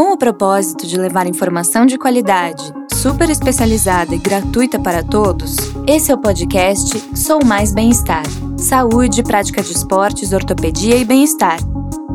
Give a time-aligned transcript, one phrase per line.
[0.00, 5.56] Com o propósito de levar informação de qualidade, super especializada e gratuita para todos,
[5.86, 8.22] esse é o podcast Sou Mais Bem-Estar.
[8.56, 11.58] Saúde, prática de esportes, ortopedia e bem-estar.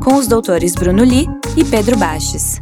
[0.04, 2.60] Com os doutores Bruno Li e Pedro Baches.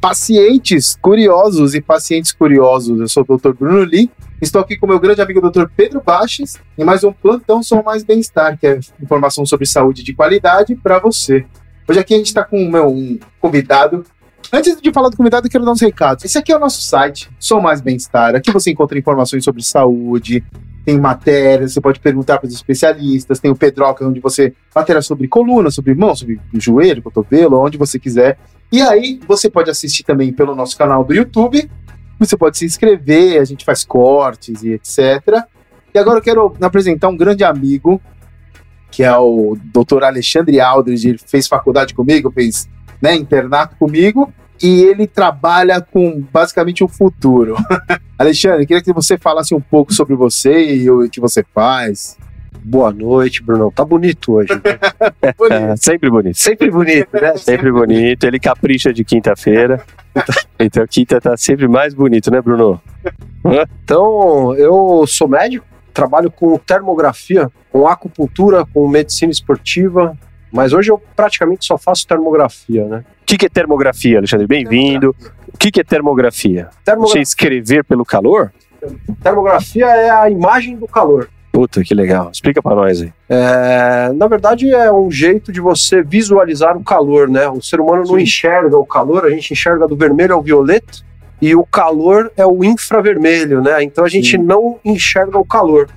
[0.00, 3.52] Pacientes curiosos e pacientes curiosos, eu sou o Dr.
[3.52, 5.66] Bruno Li, estou aqui com meu grande amigo Dr.
[5.76, 10.14] Pedro Baches em mais um Plantão Sou Mais Bem-Estar, que é informação sobre saúde de
[10.14, 11.44] qualidade para você.
[11.88, 14.04] Hoje aqui a gente está com meu, um convidado.
[14.52, 16.22] Antes de falar do convidado, eu quero dar uns recados.
[16.22, 18.36] Esse aqui é o nosso site, Sou Mais Bem-Estar.
[18.36, 20.44] Aqui você encontra informações sobre saúde,
[20.84, 25.28] tem matérias, você pode perguntar para os especialistas, tem o Pedroca, onde você matéria sobre
[25.28, 28.38] coluna, sobre mão, sobre joelho, cotovelo, onde você quiser.
[28.70, 31.70] E aí você pode assistir também pelo nosso canal do YouTube.
[32.18, 35.42] Você pode se inscrever, a gente faz cortes e etc.
[35.94, 37.98] E agora eu quero apresentar um grande amigo
[38.90, 42.68] que é o doutor Alexandre Aldridge, ele fez faculdade comigo, fez
[43.00, 47.56] né, internato comigo, e ele trabalha com basicamente o futuro.
[48.18, 52.16] Alexandre, queria que você falasse um pouco sobre você e o que você faz.
[52.60, 53.70] Boa noite, Bruno.
[53.70, 54.48] Tá bonito hoje.
[55.38, 55.52] bonito.
[55.52, 56.36] É, sempre bonito.
[56.36, 57.36] Sempre bonito, né?
[57.38, 58.24] Sempre bonito.
[58.24, 59.80] Ele capricha de quinta-feira.
[60.58, 62.80] Então, quinta tá sempre mais bonito, né, Bruno?
[63.84, 65.64] Então, eu sou médico,
[65.98, 70.16] trabalho com termografia, com acupuntura, com medicina esportiva,
[70.52, 73.04] mas hoje eu praticamente só faço termografia, né?
[73.22, 74.46] O que, que é termografia, Alexandre?
[74.46, 75.14] Bem-vindo.
[75.52, 76.68] O que, que é termografia?
[76.84, 78.52] Termogra- Você escrever pelo calor?
[79.20, 81.28] Termografia é a imagem do calor.
[81.50, 82.30] Puta, que legal.
[82.32, 83.12] Explica pra nós aí.
[83.28, 87.48] É, na verdade, é um jeito de você visualizar o calor, né?
[87.48, 88.22] O ser humano não Sim.
[88.22, 91.00] enxerga o calor, a gente enxerga do vermelho ao violeta
[91.40, 93.82] e o calor é o infravermelho, né?
[93.82, 94.38] Então a gente Sim.
[94.38, 95.88] não enxerga o calor.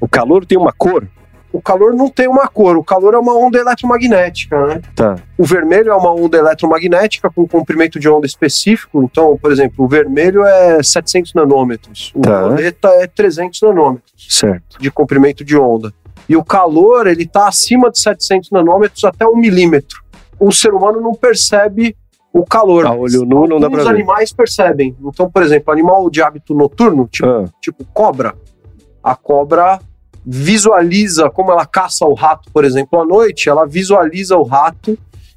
[0.00, 1.06] O calor tem uma cor?
[1.52, 4.80] O calor não tem uma cor, o calor é uma onda eletromagnética, né?
[4.94, 5.16] Tá.
[5.36, 9.02] O vermelho é uma onda eletromagnética com comprimento de onda específico.
[9.02, 12.42] Então, por exemplo, o vermelho é 700 nanômetros, o Tá.
[12.46, 14.78] violeta é 300 nanômetros Certo.
[14.78, 15.92] de comprimento de onda.
[16.28, 19.98] E o calor, ele está acima de 700 nanômetros até 1 milímetro.
[20.38, 21.96] O ser humano não percebe
[22.32, 22.86] o calor.
[22.86, 23.88] A olho nu não dá pra ver.
[23.90, 24.96] animais percebem.
[25.02, 28.34] Então, por exemplo, animal de hábito noturno, tipo, Ah, tipo cobra,
[29.02, 29.80] a cobra
[30.24, 34.96] visualiza como ela caça o rato, por exemplo, à noite, ela visualiza o rato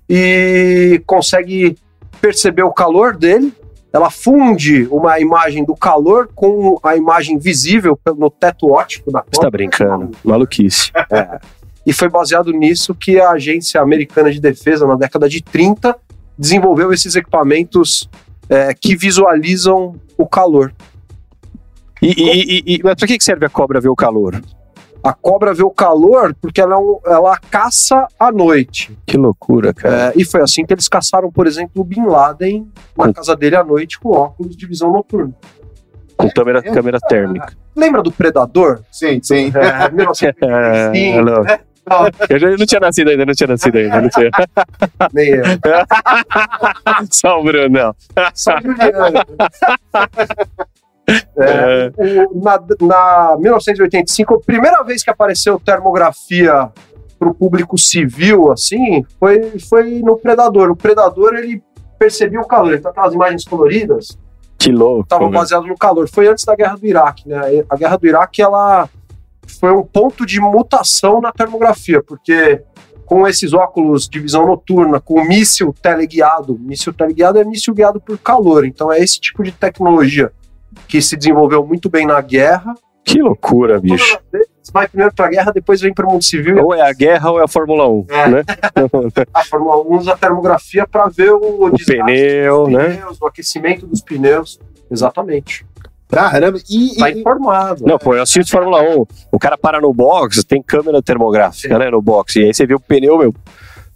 [0.10, 1.78] e consegue
[2.22, 3.54] perceber o calor dele.
[3.92, 9.32] Ela funde uma imagem do calor com a imagem visível no teto óptico da cobra.
[9.36, 10.12] você tá brincando.
[10.24, 10.92] Maluquice.
[11.86, 15.96] E foi baseado nisso que a Agência Americana de Defesa, na década de 30,
[16.38, 18.10] desenvolveu esses equipamentos
[18.50, 20.74] é, que visualizam o calor.
[22.02, 24.42] E, e- e- e- mas pra que serve a cobra ver o calor?
[25.02, 28.98] A cobra vê o calor porque ela, é ela caça à noite.
[29.06, 30.10] Que loucura, cara.
[30.10, 32.68] É, e foi assim que eles caçaram, por exemplo, o Bin Laden
[32.98, 35.34] na Com- casa dele à noite com óculos de visão noturna.
[36.16, 37.54] Com câmera, câmera térmica.
[37.76, 38.82] Lembra do Predador?
[38.92, 39.52] Sim, sim.
[39.56, 40.44] É, 1985,
[41.18, 41.44] É, não.
[41.90, 44.02] Não, Eu já não tinha nascido ainda, não tinha nascido ainda.
[44.02, 44.30] Não tinha.
[45.14, 45.44] nem eu.
[47.12, 47.96] Só o Bruno, não.
[48.34, 49.20] Só Juliano.
[51.38, 56.72] É, É, o- na, na 1985, a primeira vez que apareceu termografia
[57.20, 60.70] para o público civil, assim, foi, foi no Predador.
[60.72, 61.62] O Predador, ele
[62.00, 62.74] percebia o calor.
[62.76, 64.18] Então, aquelas imagens coloridas
[64.58, 65.02] que louco.
[65.04, 65.38] estavam né?
[65.38, 66.08] baseadas no calor.
[66.10, 67.64] Foi antes da Guerra do Iraque, né?
[67.70, 68.88] A Guerra do Iraque, ela
[69.48, 72.62] foi um ponto de mutação na termografia, porque
[73.06, 78.00] com esses óculos de visão noturna, com o míssil teleguiado, míssil teleguiado é míssil guiado
[78.00, 80.32] por calor, então é esse tipo de tecnologia
[80.88, 82.74] que se desenvolveu muito bem na guerra.
[83.06, 84.18] Que loucura, bicho.
[84.72, 86.64] Vai primeiro para a guerra, depois vem para o mundo civil.
[86.64, 88.28] Ou é a guerra ou é a Fórmula 1, É.
[88.30, 88.44] né?
[89.34, 92.96] A Fórmula 1 usa a termografia para ver o, O pneu, dos né?
[92.96, 94.58] pneus, o aquecimento dos pneus.
[94.90, 95.66] Exatamente.
[96.14, 96.60] Caramba.
[96.70, 97.84] E, Tá informado.
[97.86, 99.06] Não, pô, eu assisto Fórmula 1.
[99.32, 102.40] O cara para no box, tem câmera termográfica, né, no box.
[102.40, 103.34] E aí você vê o pneu, meu,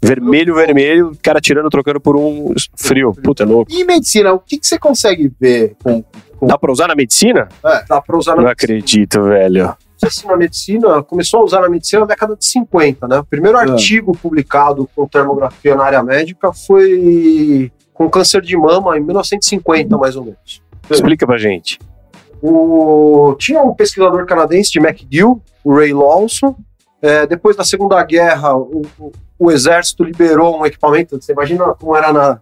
[0.01, 3.13] vermelho, vermelho, o cara tirando, trocando por um frio.
[3.23, 3.71] Puta, é louco.
[3.71, 6.03] e medicina, o que, que você consegue ver com.
[6.37, 6.47] com...
[6.47, 7.47] Dá pra usar na medicina?
[7.87, 9.75] Dá para usar na Não acredito, velho.
[10.09, 13.19] se na medicina, começou a usar na medicina na década de 50, né?
[13.19, 13.61] O primeiro Ah.
[13.61, 20.15] artigo publicado com termografia na área médica foi com câncer de mama em 1950, mais
[20.15, 20.61] ou menos.
[20.89, 21.79] Explica pra gente.
[22.41, 23.35] O...
[23.39, 26.55] Tinha um pesquisador canadense de McGill, o Ray Lawson.
[27.01, 31.21] É, depois da Segunda Guerra, o, o- o exército liberou um equipamento.
[31.21, 32.39] Você imagina como era na.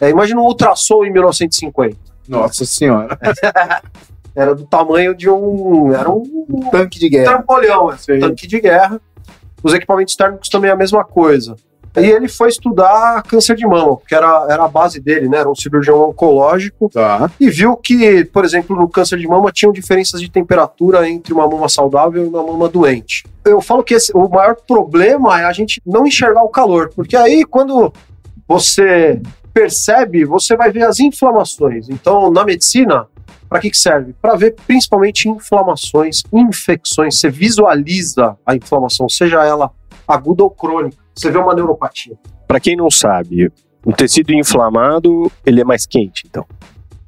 [0.00, 1.96] É, imagina um ultrassom em 1950.
[2.28, 3.18] Nossa senhora.
[4.34, 5.92] Era do tamanho de um.
[5.92, 6.22] Era um
[6.70, 7.32] Tanque de guerra.
[7.32, 9.00] trampolião, é, tanque de guerra.
[9.64, 11.56] Os equipamentos térmicos também é a mesma coisa.
[12.00, 15.38] E ele foi estudar câncer de mama, que era, era a base dele, né?
[15.38, 16.88] Era um cirurgião oncológico.
[16.88, 17.30] Tá.
[17.38, 21.46] E viu que, por exemplo, no câncer de mama tinham diferenças de temperatura entre uma
[21.46, 23.24] mama saudável e uma mama doente.
[23.44, 27.16] Eu falo que esse, o maior problema é a gente não enxergar o calor, porque
[27.16, 27.92] aí quando
[28.46, 29.20] você
[29.52, 31.88] percebe, você vai ver as inflamações.
[31.88, 33.06] Então, na medicina,
[33.48, 34.14] para que, que serve?
[34.20, 37.18] Para ver principalmente inflamações, infecções.
[37.18, 39.70] Você visualiza a inflamação, seja ela
[40.06, 40.96] aguda ou crônica.
[41.18, 42.16] Você vê uma neuropatia.
[42.46, 43.50] Para quem não sabe,
[43.84, 46.46] um tecido inflamado, ele é mais quente, então.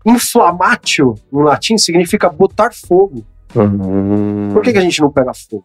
[0.04, 3.24] Inflamatio, no latim, significa botar fogo.
[3.54, 4.50] Hum.
[4.52, 5.64] Por que, que a gente não pega fogo?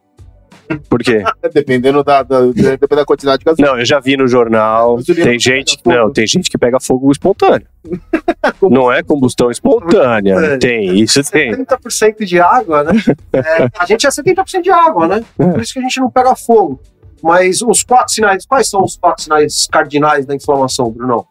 [0.89, 1.23] Por quê?
[1.53, 3.71] Dependendo da, da, dependendo da quantidade de gasolina.
[3.71, 4.97] Não, eu já vi no jornal.
[5.03, 7.67] Tem não gente, não, tem gente que pega fogo espontâneo.
[8.61, 10.57] Não é combustão espontânea.
[10.57, 11.51] Tem, isso tem.
[11.51, 12.93] 70% de água, né?
[13.33, 15.25] É, a gente é 70% de água, né?
[15.35, 16.79] Por isso que a gente não pega fogo.
[17.21, 21.25] Mas os quatro sinais, quais são os quatro sinais cardinais da inflamação, Brunão?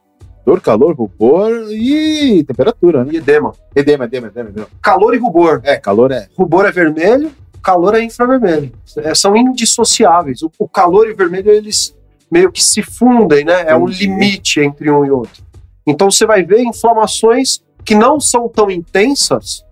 [0.44, 3.12] Dor, calor, rubor e temperatura, né?
[3.14, 3.52] E edema.
[3.74, 4.68] Edema, edema, edema, edema.
[4.82, 5.60] Calor e rubor.
[5.64, 6.28] É, calor é.
[6.36, 7.32] Rubor é vermelho,
[7.62, 8.70] calor é infravermelho.
[8.98, 10.42] É, são indissociáveis.
[10.42, 11.96] O, o calor e o vermelho, eles
[12.30, 13.64] meio que se fundem, né?
[13.66, 15.42] É um limite entre um e outro.
[15.86, 19.64] Então você vai ver inflamações que não são tão intensas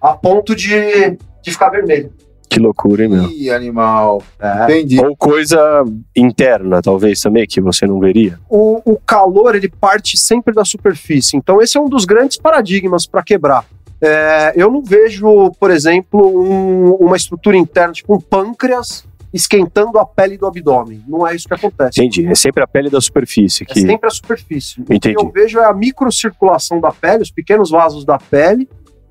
[0.00, 2.12] a ponto de, de ficar vermelho.
[2.50, 3.30] Que loucura, hein, meu?
[3.30, 4.22] Ih, animal.
[4.40, 4.64] É.
[4.64, 5.00] Entendi.
[5.00, 5.84] Ou coisa
[6.16, 8.38] interna, talvez, também, que você não veria.
[8.48, 11.36] o, o calor ele parte sempre da superfície.
[11.36, 13.64] Então esse é um dos grandes paradigmas para quebrar.
[14.02, 20.04] É, eu não vejo, por exemplo, um- uma estrutura interna, tipo um pâncreas, esquentando a
[20.04, 21.04] pele do abdômen.
[21.06, 22.00] Não é isso que acontece.
[22.00, 22.26] Entendi.
[22.26, 23.62] É sempre a pele da superfície.
[23.62, 23.80] É Que...
[23.80, 24.80] sempre a superfície.
[24.80, 25.14] O Entendi.
[25.14, 28.68] que eu vejo é a microcirculação da pele, os pequenos vasos da pele,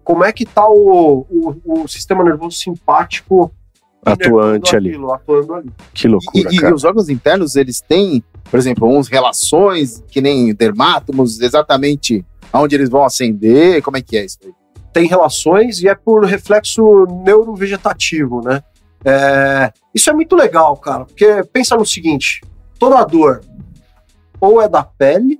[0.10, 3.52] como é que está o, o, o sistema nervoso simpático
[4.04, 4.90] Atuante inervando ali.
[4.90, 5.70] aquilo, atuando ali.
[5.94, 6.74] Que E, loucura, e- e cara.
[6.74, 12.90] os órgãos internos, eles têm, por exemplo, uns relações, que nem dermátomos, exatamente aonde eles
[12.90, 14.52] vão acender, como é que é isso aí?
[14.92, 18.64] tem relações e é por reflexo neurovegetativo, né?
[19.06, 22.42] É, isso é muito legal, cara, porque pensa no seguinte:
[22.80, 23.42] toda dor
[24.42, 25.40] ou é da pele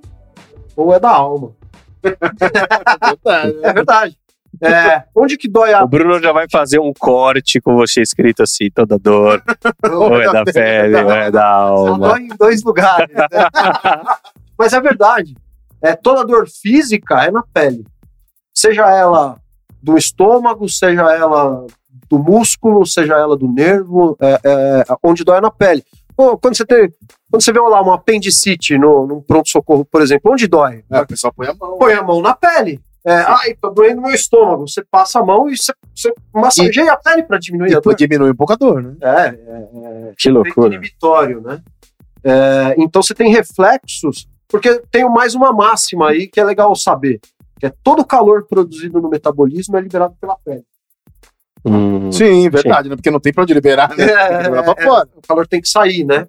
[0.76, 1.50] ou é da alma.
[3.62, 4.16] É verdade.
[4.62, 8.42] É, onde que dói a O Bruno já vai fazer um corte com você escrito
[8.42, 9.42] assim, toda dor.
[9.90, 12.08] Ou é da pele, ou é da Só alma.
[12.08, 13.14] dói em dois lugares.
[13.14, 13.26] né?
[14.58, 15.34] Mas é verdade.
[15.82, 17.86] É, toda dor física é na pele.
[18.54, 19.38] Seja ela
[19.82, 21.66] do estômago, seja ela
[22.10, 25.82] do músculo, seja ela do nervo, é, é, onde dói é na pele.
[26.14, 26.92] Pô, quando você tem,
[27.30, 30.84] quando você vê lá uma apendicite no, num pronto-socorro, por exemplo, onde dói?
[30.90, 31.78] É, o pessoal põe a mão.
[31.78, 32.78] Põe a mão na pele.
[33.04, 34.68] É, ai, tá doendo meu estômago.
[34.68, 37.94] Você passa a mão e você, você massageia a pele para diminuir a E dor.
[37.94, 38.94] diminui um pouco a dor, né?
[39.00, 40.68] É, é, é, Que loucura.
[40.68, 41.62] inibitório, né?
[42.22, 47.18] É, então você tem reflexos, porque tem mais uma máxima aí que é legal saber,
[47.58, 50.64] que é todo o calor produzido no metabolismo é liberado pela pele.
[51.64, 52.96] Hum, Sim, verdade, né?
[52.96, 53.96] Porque não tem pra onde liberar, né?
[53.96, 55.08] Que liberar pra É, fora.
[55.14, 56.26] o calor tem que sair, né?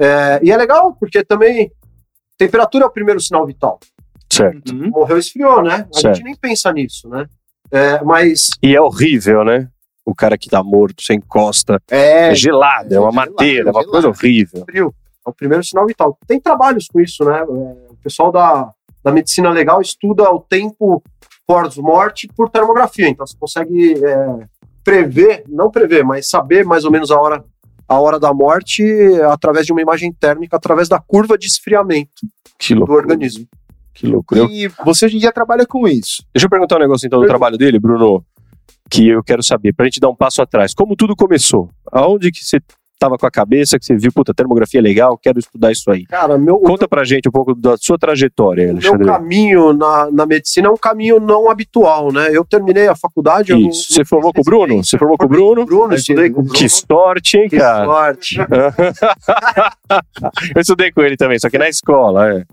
[0.00, 1.70] É, e é legal, porque também
[2.36, 3.78] temperatura é o primeiro sinal vital.
[4.30, 4.72] Certo.
[4.74, 4.90] Uhum.
[4.90, 5.86] Morreu, esfriou, né?
[5.94, 6.14] A Certo.
[6.16, 7.26] gente nem pensa nisso, né?
[7.70, 9.68] É, mas E é horrível, né?
[10.04, 11.80] O cara que tá morto, você encosta.
[11.90, 13.90] É, É gelado, é uma gelado, madeira, é uma gelado.
[13.90, 14.64] coisa horrível.
[14.64, 14.94] frio
[15.26, 16.16] é o primeiro sinal vital.
[16.26, 17.40] Tem trabalhos com isso, né?
[17.40, 18.72] É, o pessoal da,
[19.04, 21.02] da medicina legal estuda o tempo
[21.46, 23.08] pós-morte por termografia.
[23.08, 24.46] Então você consegue é,
[24.84, 27.44] prever, não prever, mas saber mais ou menos a hora,
[27.86, 28.82] a hora da morte
[29.30, 32.26] através de uma imagem térmica, através da curva de esfriamento
[32.58, 33.46] Que do organismo.
[33.98, 34.40] Que loucura.
[34.40, 36.22] Eu- E você hoje em dia trabalha com isso.
[36.34, 37.38] Deixa eu perguntar um negócio então do Pergunta.
[37.38, 38.24] trabalho dele, Bruno,
[38.90, 40.72] que eu quero saber, pra gente dar um passo atrás.
[40.72, 41.68] Como tudo começou?
[41.92, 42.58] Aonde que você
[43.00, 46.04] tava com a cabeça, que você viu, puta, termografia é legal, quero estudar isso aí.
[46.06, 49.06] Cara, meu, Conta pra gente um pouco da sua trajetória, meu Alexandre.
[49.06, 52.36] caminho na, na medicina é um caminho não habitual, né?
[52.36, 53.52] Eu terminei a faculdade.
[53.52, 53.86] eu não- Isso.
[53.90, 54.82] não Você formou com o Bruno?
[54.82, 55.64] Você formou com o Bruno?
[55.64, 56.58] Bruno, estudei com o Bruno.
[56.58, 57.84] Que sorte, hein, Que cara?
[57.84, 58.36] sorte.
[60.54, 62.44] Eu estudei com ele também, só que na escola, é.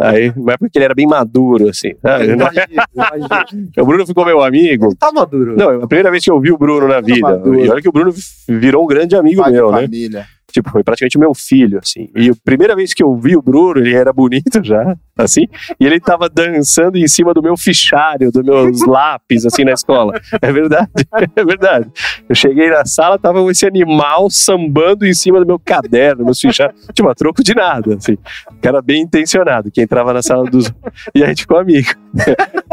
[0.00, 1.92] Aí, mas porque ele era bem maduro, assim.
[2.02, 2.24] sabe?
[2.32, 3.44] Imagina, imagina.
[3.82, 4.86] O Bruno ficou meu amigo.
[4.86, 5.56] Ele tá maduro.
[5.56, 7.20] Não, é a primeira vez que eu vi o Bruno na vida.
[7.20, 7.60] maduro.
[7.64, 8.12] E olha que o Bruno
[8.48, 9.82] virou um grande amigo Pai meu, né?
[9.82, 10.26] família.
[10.52, 12.08] Tipo, foi praticamente meu filho, assim.
[12.14, 15.46] E a primeira vez que eu vi o Bruno, ele era bonito já, assim.
[15.78, 20.20] E ele tava dançando em cima do meu fichário, dos meus lápis, assim, na escola.
[20.40, 20.90] É verdade,
[21.36, 21.90] é verdade.
[22.28, 26.80] Eu cheguei na sala, tava esse animal sambando em cima do meu caderno, meus fichários.
[26.92, 28.14] Tipo, a troco de nada, assim.
[28.50, 30.72] O cara bem intencionado, que entrava na sala dos...
[31.14, 31.88] E a gente ficou amigo.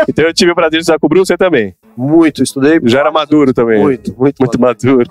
[0.07, 1.75] Então eu tive o prazer de estar com o Bruno, você também.
[1.95, 2.79] Muito, estudei.
[2.83, 3.81] Já era maduro também.
[3.81, 4.39] Muito, muito.
[4.39, 5.09] Muito maduro.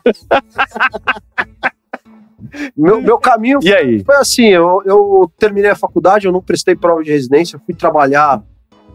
[2.76, 4.04] Meu, meu caminho E aí?
[4.04, 8.42] foi assim, eu, eu terminei a faculdade, eu não prestei prova de residência, fui trabalhar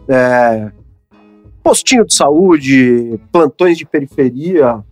[0.08, 0.70] é,
[1.62, 4.82] postinho de saúde, plantões de periferia.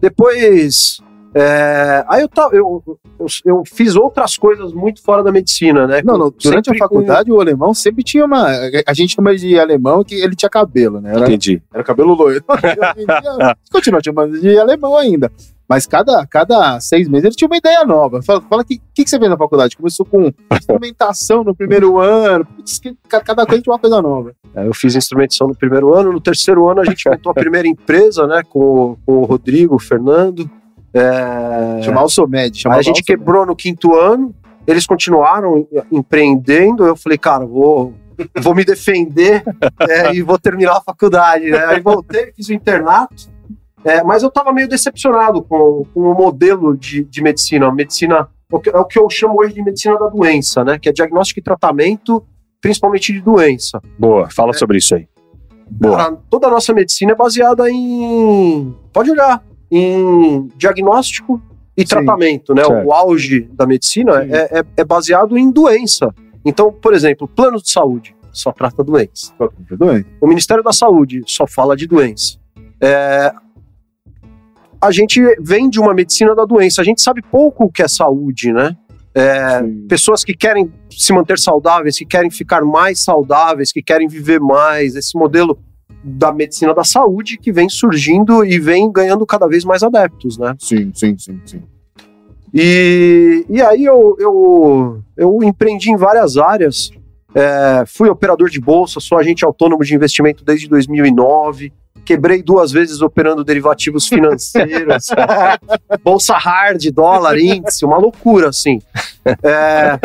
[0.00, 0.98] Depois,
[1.38, 2.82] é, aí eu, eu,
[3.20, 6.00] eu, eu fiz outras coisas muito fora da medicina, né?
[6.02, 8.46] Não, não, durante a Sempre com- faculdade o alemão sempre tinha uma.
[8.86, 11.10] A gente chama de alemão que ele tinha cabelo, né?
[11.14, 11.62] Era, Entendi.
[11.74, 12.42] era cabelo loiro.
[13.70, 15.30] Continua chamando de alemão ainda.
[15.68, 18.22] Mas cada, cada seis meses ele tinha uma ideia nova.
[18.22, 19.76] Fala, fala que que, que você fez na faculdade?
[19.76, 22.46] Começou com instrumentação no primeiro ano.
[22.46, 24.32] Putz, cada coisa tinha uma coisa nova.
[24.54, 27.66] É, Eu fiz instrumentação no primeiro ano, no terceiro ano a gente montou a primeira
[27.66, 28.42] empresa, né?
[28.48, 30.48] Com, com o Rodrigo, o Fernando.
[30.96, 32.44] É, Chamar o Somed.
[32.44, 34.34] Aí chamava a gente quebrou no quinto ano,
[34.66, 36.86] eles continuaram empreendendo.
[36.86, 37.94] Eu falei, cara, vou,
[38.40, 39.44] vou me defender
[39.88, 41.50] é, e vou terminar a faculdade.
[41.50, 41.64] Né?
[41.66, 43.28] Aí voltei, fiz o internato,
[43.84, 47.70] é, mas eu estava meio decepcionado com, com o modelo de, de medicina.
[47.70, 48.28] Medicina
[48.72, 50.78] é o que eu chamo hoje de medicina da doença, né?
[50.78, 52.24] Que é diagnóstico e tratamento,
[52.60, 53.80] principalmente de doença.
[53.98, 55.08] Boa, fala sobre isso aí.
[55.68, 55.96] Boa.
[55.96, 58.74] Cara, toda a nossa medicina é baseada em.
[58.92, 61.40] Pode olhar, em diagnóstico
[61.76, 62.64] e Sim, tratamento, né?
[62.64, 62.86] certo.
[62.86, 66.14] O auge da medicina é, é- é baseado em doença.
[66.44, 69.32] Então, por exemplo, plano de saúde só trata doença.
[69.70, 70.06] Doente.
[70.20, 72.36] O Ministério da Saúde só fala de doença.
[72.80, 73.32] É,
[74.80, 76.82] a gente vem de uma medicina da doença.
[76.82, 78.76] A gente sabe pouco o que é saúde, né?
[79.14, 84.38] É, pessoas que querem se manter saudáveis, que querem ficar mais saudáveis, que querem viver
[84.38, 85.58] mais, esse modelo
[86.08, 90.54] da medicina da saúde que vem surgindo e vem ganhando cada vez mais adeptos, né?
[90.58, 91.62] Sim, sim, sim, sim.
[92.54, 96.90] E, e aí eu, eu, eu empreendi em várias áreas.
[97.34, 101.72] É, fui operador de bolsa, sou agente autônomo de investimento desde 2009.
[102.04, 105.08] Quebrei duas vezes operando derivativos financeiros.
[106.04, 108.80] bolsa hard, dólar, índice, uma loucura, assim.
[109.42, 109.98] É,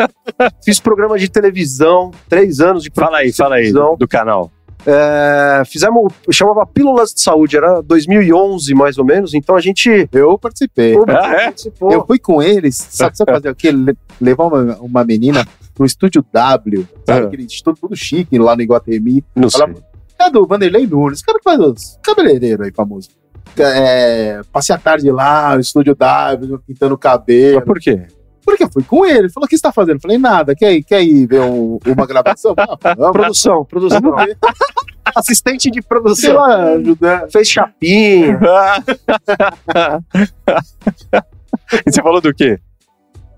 [0.64, 4.50] fiz programa de televisão, três anos de Fala aí, programa de fala aí do canal.
[4.84, 10.36] É, fizemos, chamava Pílulas de Saúde, era 2011 mais ou menos, então a gente Eu
[10.38, 10.96] participei.
[11.08, 11.44] Ah, é?
[11.44, 11.92] participou.
[11.92, 13.70] Eu fui com eles, sabe, sabe fazer o quê?
[13.70, 17.26] Le- Levar uma, uma menina pro estúdio W, sabe Ah.
[17.28, 19.24] aquele instituto tudo chique lá no Iguatemi.
[19.36, 19.60] Não sei.
[19.60, 19.74] Fala,
[20.20, 23.08] é do Vanderlei Nunes, o cara que faz os cabeleireiros aí famoso.
[23.58, 27.56] É, passei a tarde lá, no estúdio W, pintando o cabelo.
[27.56, 28.06] Mas por quê?
[28.44, 29.96] Porque eu fui com ele, ele falou: o que você tá fazendo?
[29.96, 32.54] Eu falei, nada, quer ir, quer ir ver um- uma gravação?
[32.56, 33.12] Ah, vamos.
[33.20, 34.00] Produção, produção.
[34.00, 34.34] Vamos.
[35.16, 36.34] Assistente de produção.
[36.36, 37.28] lá, ajudar.
[37.30, 38.38] Fez chapinha.
[41.86, 42.58] e você falou do quê?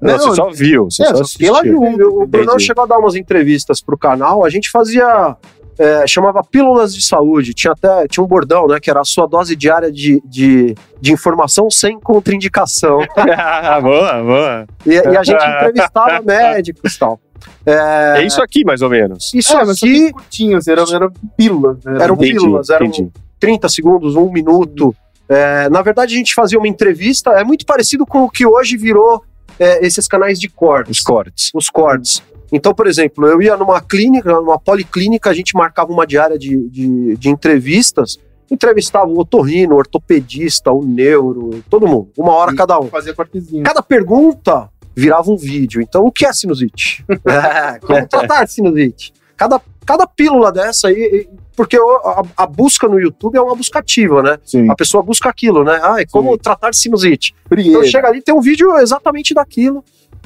[0.00, 2.08] Não, Não, você só viu, você é, só lá junto.
[2.18, 2.62] O Entendi.
[2.62, 4.44] chegou a dar umas entrevistas pro canal.
[4.44, 5.36] A gente fazia.
[5.78, 7.54] É, chamava Pílulas de Saúde.
[7.54, 8.78] Tinha até tinha um bordão, né?
[8.80, 12.98] Que era a sua dose diária de, de, de informação sem contraindicação.
[13.82, 14.66] boa, boa.
[14.86, 17.20] E, e a gente entrevistava médicos e tal.
[17.66, 19.32] É, É isso aqui, mais ou menos.
[19.34, 21.84] isso É, aqui curtinhos, eram, eram pílulas.
[21.84, 22.02] Né?
[22.02, 23.10] Eram Entendi, pílulas, eram entendi.
[23.38, 24.94] 30 segundos, um minuto.
[25.28, 28.76] É, na verdade, a gente fazia uma entrevista, é muito parecido com o que hoje
[28.76, 29.24] virou
[29.58, 30.98] é, esses canais de cortes.
[30.98, 31.50] Os cortes.
[31.54, 32.22] os cortes.
[32.54, 36.68] Então, por exemplo, eu ia numa clínica, numa policlínica, a gente marcava uma diária de,
[36.68, 38.16] de, de entrevistas,
[38.48, 42.86] entrevistava o otorrino, o ortopedista, o neuro, todo mundo, uma hora E- cada um.
[42.86, 43.64] Fazia cortezinho.
[43.64, 45.82] Cada pergunta virava um vídeo.
[45.82, 47.04] Então, o que é sinusite?
[47.26, 49.12] É, como tratar sinusite?
[49.36, 54.38] Cada, cada pílula dessa aí, porque a, a busca no YouTube é uma buscativa, né?
[54.44, 54.70] Sim.
[54.70, 55.80] A pessoa busca aquilo, né?
[55.82, 56.38] Ah, é como Sim.
[56.38, 57.34] tratar sinusite.
[57.48, 57.78] Frieira.
[57.78, 59.82] Então chega ali, tem um vídeo exatamente daquilo.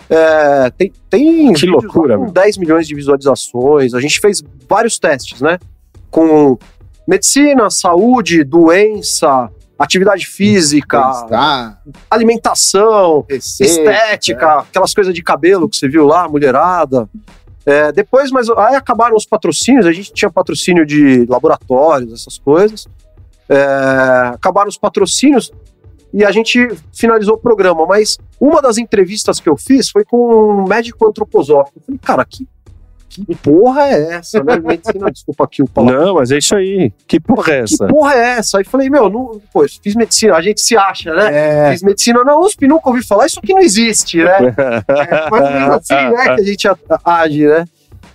[0.09, 2.33] É, tem tem Que loucura, com meu.
[2.33, 3.95] 10 milhões de visualizações.
[3.95, 5.59] A gente fez vários testes, né?
[6.11, 6.59] Com
[7.07, 11.01] medicina, saúde, doença, atividade física,
[12.11, 17.09] alimentação, receita, estética, aquelas coisas de cabelo que você viu lá, mulherada.
[17.65, 22.87] É, depois, mas aí acabaram os patrocínios, a gente tinha patrocínio de laboratórios, essas coisas.
[23.49, 25.53] É, acabaram os patrocínios
[26.13, 27.87] e a gente finalizou o programa.
[27.87, 31.79] Mas uma das entrevistas que eu fiz foi com um médico antroposófico.
[31.79, 32.47] Eu falei, cara, que,
[33.09, 34.43] que porra é essa?
[34.43, 34.59] Né?
[34.59, 36.07] Medicina, desculpa aqui o palavrão.
[36.07, 36.93] Não, mas é isso aí.
[37.07, 37.87] Que porra é Que essa?
[37.87, 38.59] porra é essa?
[38.59, 41.69] Aí falei, meu, não, pô, fiz medicina, a gente se acha, né?
[41.69, 44.39] É, Fiz medicina na USP, nunca ouvi falar, isso aqui não existe, né?
[44.89, 46.69] É, assim, né, que a gente
[47.05, 47.65] age, né?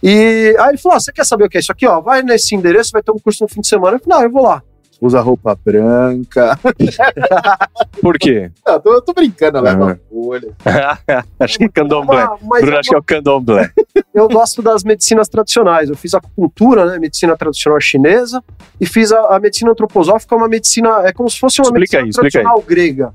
[0.01, 1.87] E aí ele falou: ó, você quer saber o que é isso aqui?
[1.87, 3.95] Ó, vai nesse endereço, vai ter um curso no fim de semana.
[3.95, 4.61] Eu falei, não, eu vou lá.
[5.05, 6.57] Usa roupa branca.
[8.01, 8.51] Por quê?
[8.65, 9.89] Não, tô, tô brincando, leva Uhum.
[9.91, 10.49] a folha.
[11.39, 12.25] acho que é candomblé.
[12.41, 13.69] Uma- Bruno, acho que é o candomblé.
[14.13, 15.89] eu gosto das medicinas tradicionais.
[15.89, 16.97] Eu fiz acupuntura, né?
[16.99, 18.41] Medicina tradicional chinesa,
[18.79, 21.01] e fiz a, a medicina antroposófica, uma medicina.
[21.05, 22.43] É como se fosse uma Explica medicina aí, explica aí.
[22.43, 23.13] tradicional grega.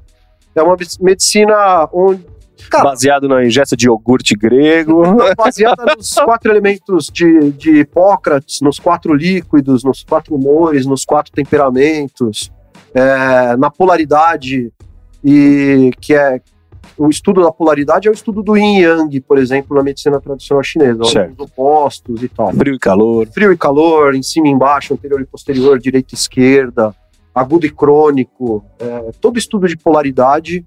[0.55, 2.25] É uma me- medicina onde,
[2.71, 5.03] Cara, baseado na ingesta de iogurte grego.
[5.37, 11.33] Baseada nos quatro elementos de, de Hipócrates, nos quatro líquidos, nos quatro humores, nos quatro
[11.33, 12.51] temperamentos,
[12.95, 14.73] é, na polaridade,
[15.25, 16.41] e que é
[16.97, 20.65] o estudo da polaridade é o estudo do yin yang, por exemplo, na medicina tradicional
[20.65, 22.53] chinesa, os opostos e tal.
[22.53, 23.29] Frio e calor.
[23.29, 26.95] Frio e calor, em cima e embaixo, anterior e posterior, direita e esquerda,
[27.33, 30.67] agudo e crônico, é, todo estudo de polaridade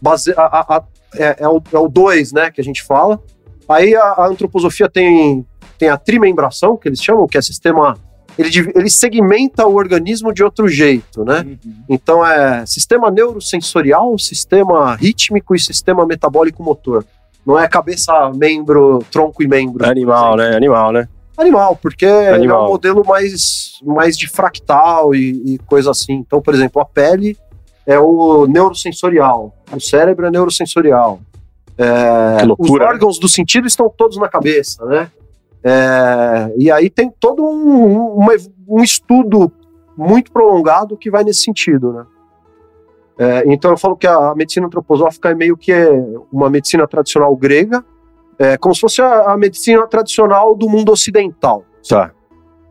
[0.00, 0.82] base, a, a,
[1.14, 3.20] é, é, o, é o dois, né, que a gente fala.
[3.68, 5.46] Aí a, a antroposofia tem,
[5.78, 7.96] tem a trimembração, que eles chamam, que é sistema
[8.38, 11.44] ele, ele segmenta o organismo de outro jeito, né?
[11.64, 11.74] Uhum.
[11.88, 17.04] Então é sistema neurosensorial, sistema rítmico e sistema metabólico motor.
[17.44, 19.84] Não é cabeça, membro, tronco e membro.
[19.84, 20.56] Animal, né?
[20.56, 21.08] Animal, né?
[21.36, 22.62] Animal, porque Animal.
[22.62, 26.14] é um modelo mais, mais de fractal e, e coisa assim.
[26.14, 27.36] Então, por exemplo, a pele
[27.86, 31.20] é o neurosensorial, o cérebro é neurosensorial.
[31.78, 33.20] É, os órgãos né?
[33.22, 35.10] do sentido estão todos na cabeça, né?
[35.62, 38.26] É, e aí tem todo um, um,
[38.68, 39.50] um, estudo
[39.96, 42.06] muito prolongado que vai nesse sentido, né?
[43.18, 45.72] É, então eu falo que a medicina antroposófica é meio que
[46.32, 47.84] uma medicina tradicional grega,
[48.38, 51.64] é, como se fosse a, a, medicina tradicional do mundo ocidental.
[51.86, 52.12] Tá.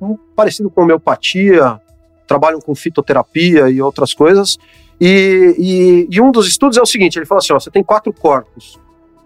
[0.02, 1.80] Um, parecido com homeopatia,
[2.30, 4.60] trabalham com fitoterapia e outras coisas.
[5.02, 7.84] E, e, e um dos estudos é o seguinte: ele fala assim: ó, você tem
[7.84, 8.80] quatro corpos.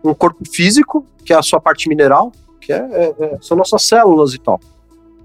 [0.04, 2.32] Um corpo físico, que é a sua parte mineral,
[2.62, 4.60] que é, é, é, são nossas células e tal.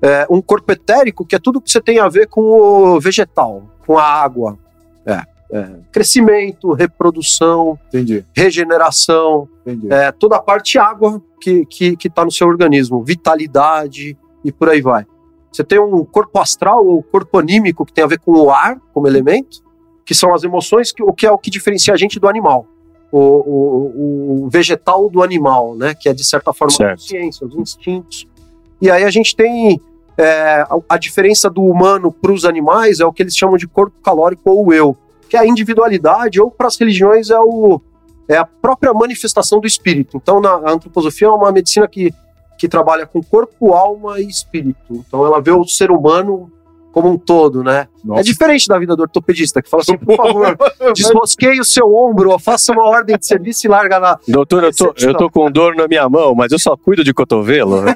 [0.03, 3.63] É, um corpo etérico, que é tudo que você tem a ver com o vegetal,
[3.87, 4.59] com a água.
[5.07, 8.25] É, é crescimento, reprodução, Entendi.
[8.35, 9.93] regeneração, Entendi.
[9.93, 14.53] É, toda a parte água que está que, que tá no seu organismo, vitalidade e
[14.53, 15.05] por aí vai.
[15.51, 18.79] Você tem um corpo astral ou corpo anímico que tem a ver com o ar
[18.93, 19.63] como elemento,
[20.05, 22.67] que são as emoções, que, o que é o que diferencia a gente do animal
[23.11, 25.95] o, o, o, vegetal do animal, né?
[25.95, 26.91] Que é de certa forma certo.
[26.91, 28.27] a consciência, os instintos.
[28.81, 29.81] E aí a gente tem
[30.17, 33.67] é, a, a, diferença do humano para os animais é o que eles chamam de
[33.67, 34.97] corpo calórico ou eu,
[35.29, 37.81] que é a individualidade, ou para as religiões é, o,
[38.29, 40.17] é a própria manifestação do espírito.
[40.17, 42.13] Então, na antroposofia é uma medicina que,
[42.59, 45.05] que trabalha com corpo, alma e espírito.
[45.07, 46.51] Então, ela vê o ser humano
[46.93, 47.87] como um todo, né?
[48.05, 48.21] Nossa.
[48.21, 50.59] É diferente da vida do ortopedista, que fala assim, por favor,
[50.93, 54.19] desrosqueie o seu ombro, faça uma ordem de serviço e larga na...
[54.27, 57.15] Doutor, eu tô, eu tô com dor na minha mão, mas eu só cuido de
[57.15, 57.83] cotovelo.
[57.85, 57.95] né?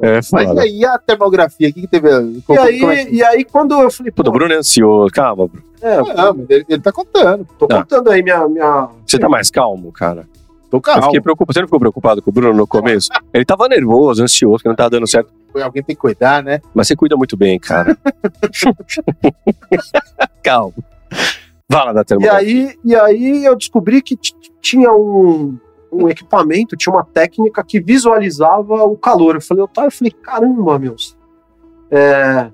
[0.00, 2.08] é, mas e aí a termografia, o que, que teve?
[2.08, 3.14] E aí, é que...
[3.16, 4.10] e aí quando eu falei...
[4.10, 5.64] Pô, o Bruno é ansioso, calma, Bruno.
[5.82, 7.46] É, não, mas ele, ele tá contando.
[7.58, 7.82] Tô ah.
[7.82, 8.88] contando aí minha, minha...
[9.04, 10.26] Você tá mais calmo, cara?
[10.74, 11.02] Tô calmo.
[11.02, 11.52] Eu fiquei preocupado.
[11.52, 13.08] Você não ficou preocupado com o Bruno no começo?
[13.32, 16.60] ele tava nervoso, ansioso, que não tava dando certo alguém tem que cuidar, né?
[16.74, 17.96] Mas você cuida muito bem, cara.
[20.42, 20.74] Calma.
[21.70, 22.04] Fala da.
[22.20, 24.18] E aí, e aí eu descobri que
[24.60, 25.56] tinha um,
[25.92, 29.36] um equipamento, tinha uma técnica que visualizava o calor.
[29.36, 31.16] Eu falei, eu, eu falei, caramba, meus.
[31.88, 32.50] É,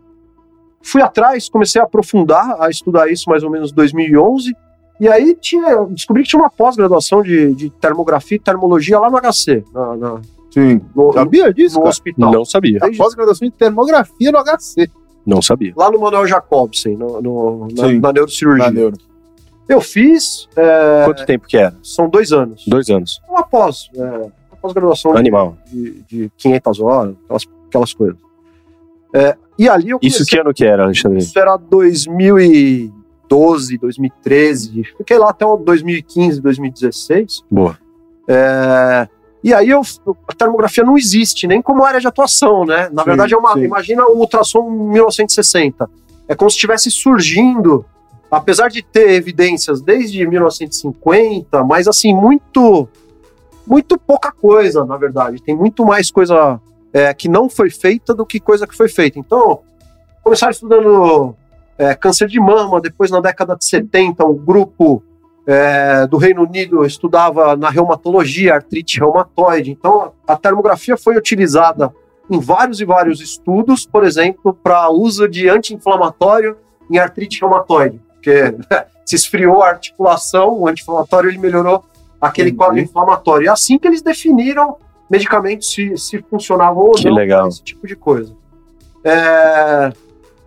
[0.83, 4.55] fui atrás, comecei a aprofundar, a estudar isso mais ou menos em 2011.
[5.01, 9.17] E aí tinha, descobri que tinha uma pós-graduação de, de termografia e termologia lá no
[9.19, 10.81] HC, na, na Sim.
[10.95, 11.77] No, sabia disso?
[11.77, 11.91] No cara?
[11.91, 12.33] hospital.
[12.33, 12.81] Não sabia.
[12.99, 14.91] Pós-graduação em termografia no HC.
[15.25, 15.73] Não sabia.
[15.77, 18.67] Lá no Manuel Jacobsen, no, no na, na, neurocirurgia.
[18.67, 18.97] Na neuro.
[19.69, 20.49] Eu fiz.
[20.57, 21.75] É, Quanto tempo que era?
[21.83, 22.65] São dois anos.
[22.67, 23.23] Dois anos.
[23.29, 23.89] Uma pós.
[23.95, 25.17] É, uma pós-graduação.
[25.17, 25.57] Animal.
[25.67, 28.17] De, de 500 horas, aquelas, aquelas coisas.
[29.15, 31.19] É, e ali eu comecei, Isso que ano que era, Alexandre?
[31.19, 31.57] Isso era
[33.31, 34.85] 2012, 2013.
[34.99, 37.45] Fiquei lá até 2015, 2016.
[37.49, 37.79] Boa.
[38.27, 39.09] É,
[39.43, 39.83] e aí eu,
[40.29, 42.91] a termografia não existe nem como área de atuação, né?
[42.93, 45.89] Na sim, verdade, é uma, imagina o ultrassom 1960.
[46.29, 47.85] É como se estivesse surgindo,
[48.31, 52.89] apesar de ter evidências desde 1950, mas assim, muito,
[53.67, 55.41] muito pouca coisa, na verdade.
[55.43, 56.61] Tem muito mais coisa
[56.93, 59.19] é, que não foi feita do que coisa que foi feita.
[59.19, 59.61] Então,
[60.23, 61.35] começaram estudando
[61.81, 65.03] é, câncer de mama, depois na década de 70, um grupo
[65.47, 69.71] é, do Reino Unido estudava na reumatologia, artrite reumatoide.
[69.71, 71.91] Então, a termografia foi utilizada
[72.29, 76.55] em vários e vários estudos, por exemplo, para uso de anti-inflamatório
[76.91, 78.55] em artrite reumatoide, porque
[79.07, 81.83] se esfriou a articulação, o anti-inflamatório ele melhorou
[82.21, 83.49] aquele quadro inflamatório.
[83.49, 84.77] É assim que eles definiram
[85.09, 87.49] medicamentos se, se funcionavam ou que não, legal.
[87.49, 88.37] esse tipo de coisa.
[89.03, 89.91] É,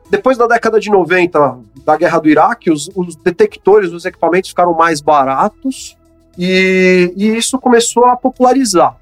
[0.10, 4.74] depois da década de 90, da guerra do Iraque, os, os detectores, os equipamentos ficaram
[4.74, 5.98] mais baratos
[6.38, 8.98] e, e isso começou a popularizar.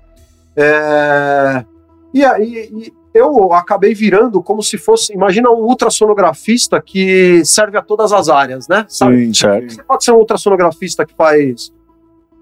[0.55, 1.65] É,
[2.13, 8.13] e, e, eu acabei virando como se fosse, imagina um ultrassonografista que serve a todas
[8.13, 8.85] as áreas, né?
[8.87, 9.25] Sabe?
[9.25, 9.73] Sim, certo.
[9.73, 11.71] Você pode ser um ultrassonografista que faz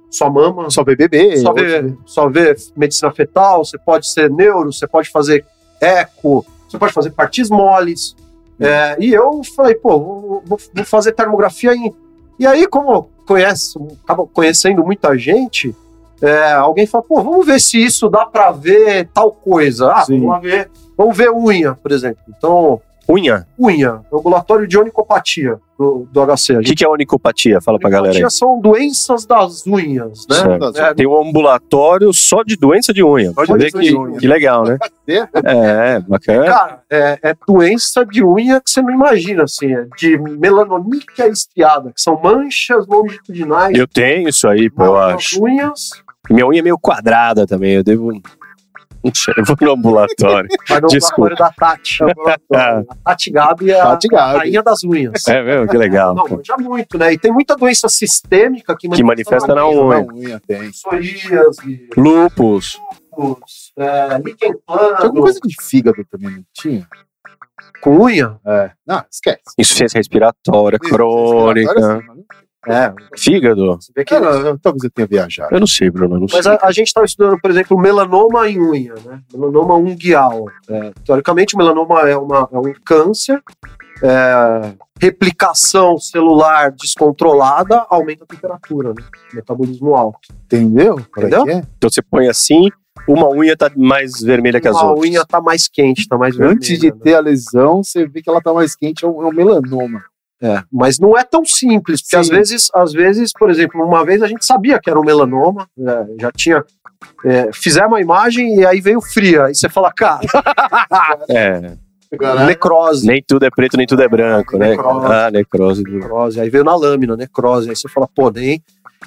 [0.10, 1.38] só mama, Só BBB.
[1.38, 5.46] só vê, só vê medicina fetal, você pode ser neuro, você pode fazer
[5.80, 8.16] eco, você pode fazer partes moles.
[8.60, 11.94] É, e eu falei, pô, vou, vou- fazer termografia em.
[12.38, 15.74] E aí, como conhece, acaba conhecendo muita gente,
[16.22, 19.92] é, alguém fala, pô, vamos ver se isso dá pra ver tal coisa.
[19.94, 20.26] Ah, Sim.
[20.26, 20.70] vamos ver.
[20.98, 22.22] Vamos ver unha, por exemplo.
[22.28, 23.48] Então, Unha.
[23.60, 26.58] unha, ambulatório de onicopatia do, do HC.
[26.58, 27.60] O que, que é onicopatia?
[27.60, 28.18] Fala pra galera aí.
[28.24, 30.38] Onicopatia são doenças das unhas, né?
[30.76, 33.32] É, Tem um ambulatório só de doença de unha.
[33.32, 34.20] Só de Você vê doença que, de unha.
[34.20, 34.78] que legal, né?
[35.08, 36.46] É, bacana.
[36.46, 41.92] Cara, é, é doença de unha que você não imagina, assim, é de melanomíquia estriada,
[41.92, 45.44] que são manchas longitudinais Eu tenho isso aí, pô, eu acho.
[45.44, 45.90] unhas,
[46.30, 48.12] Minha unha é meio quadrada também, eu devo.
[49.04, 50.50] Eu vou no ambulatório.
[50.68, 51.34] vai no Desculpa.
[51.34, 51.98] ambulatório da Tati.
[52.54, 54.36] A Tati Gabi é a, Tati Gabi.
[54.36, 55.28] a rainha das unhas.
[55.28, 55.68] É mesmo?
[55.68, 56.14] Que legal.
[56.16, 57.14] Não, manja muito, né?
[57.14, 59.82] E tem muita doença sistêmica que, Que manifesta na unha.
[59.82, 60.02] unha.
[60.06, 60.70] Na unha tem.
[60.72, 62.78] Psoríase, Lupus.
[63.18, 66.88] lúpus, é, líquen Tinha alguma coisa de fígado também, não tinha?
[67.82, 68.38] com unha.
[68.46, 68.72] É.
[68.86, 69.42] Não, esquece.
[69.58, 71.74] Insuficiência respiratória, crônica.
[71.74, 72.26] sim, mano.
[72.68, 73.76] É, Fígado?
[73.76, 75.54] você vê que Cara, eu- talvez eu tenha viajado.
[75.54, 76.52] Eu não sei, Bruno, eu não Mas sei.
[76.54, 79.22] a, a gente estava estudando, por exemplo, melanoma em unha, né?
[79.34, 80.46] Melanoma unguial.
[80.70, 83.42] É, teoricamente, o melanoma é, uma, é um câncer.
[84.04, 89.04] é, replicação celular descontrolada aumenta a temperatura, né?
[89.34, 90.20] Metabolismo alto.
[90.46, 91.00] Entendeu?
[91.18, 91.48] Entendeu?
[91.48, 91.64] é?
[91.78, 92.70] Então você põe assim,
[93.08, 95.10] uma unha tá mais vermelha que as a outras.
[95.10, 96.56] unha tá mais quente, tá mais vermelha.
[96.56, 96.98] Antes de né?
[97.02, 100.04] ter a lesão, você vê que ela tá mais quente, é um, é um melanoma.
[100.42, 102.22] É, mas não é tão simples, porque Sim.
[102.22, 105.68] às vezes, às vezes, por exemplo, uma vez a gente sabia que era um melanoma,
[105.78, 106.64] né, já tinha.
[107.26, 109.46] É, fizemos a imagem e aí veio fria.
[109.46, 110.20] Aí você fala, cara,
[111.30, 111.76] É,
[112.46, 113.06] necrose.
[113.06, 114.70] nem tudo é preto, nem tudo é branco, né?
[114.72, 115.06] Necrose.
[115.14, 115.84] Ah, necrose.
[115.84, 116.40] necrose.
[116.42, 117.70] Aí veio na lâmina, necrose.
[117.70, 118.62] Aí você fala, pô, nem,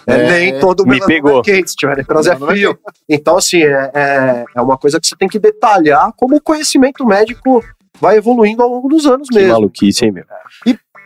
[0.07, 1.41] é, É, nem todo me melanoma pegou.
[1.41, 2.79] é quente, se tiver necrose é é frio.
[3.09, 7.05] Então, assim, é, é, é uma coisa que você tem que detalhar como o conhecimento
[7.05, 7.63] médico
[8.01, 9.53] vai evoluindo ao longo dos anos Que mesmo.
[9.53, 10.25] maluquice, hein, meu?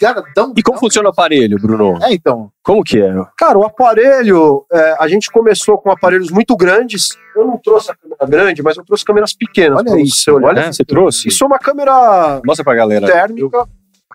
[0.00, 0.22] Cara,
[0.56, 1.98] E como funciona o aparelho, Bruno?
[2.02, 2.50] É, então.
[2.62, 3.12] Como que é?
[3.37, 7.16] Cara, o aparelho, é, a gente começou com aparelhos muito grandes.
[7.35, 9.78] Eu não trouxe a câmera grande, mas eu trouxe câmeras pequenas.
[9.80, 10.48] Olha isso, você olhar.
[10.48, 11.28] olha É, você trouxe?
[11.28, 13.06] Isso é uma câmera Mostra pra galera.
[13.06, 13.66] térmica.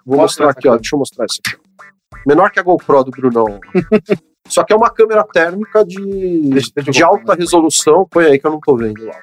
[0.06, 0.76] Vou Mostra mostrar aqui, ó.
[0.76, 1.58] Deixa eu mostrar isso aqui.
[2.26, 3.60] Menor que a GoPro do Brunão.
[4.48, 8.06] Só que é uma câmera térmica de, eu de alta resolução.
[8.10, 9.16] Põe aí que eu não tô vendo lá.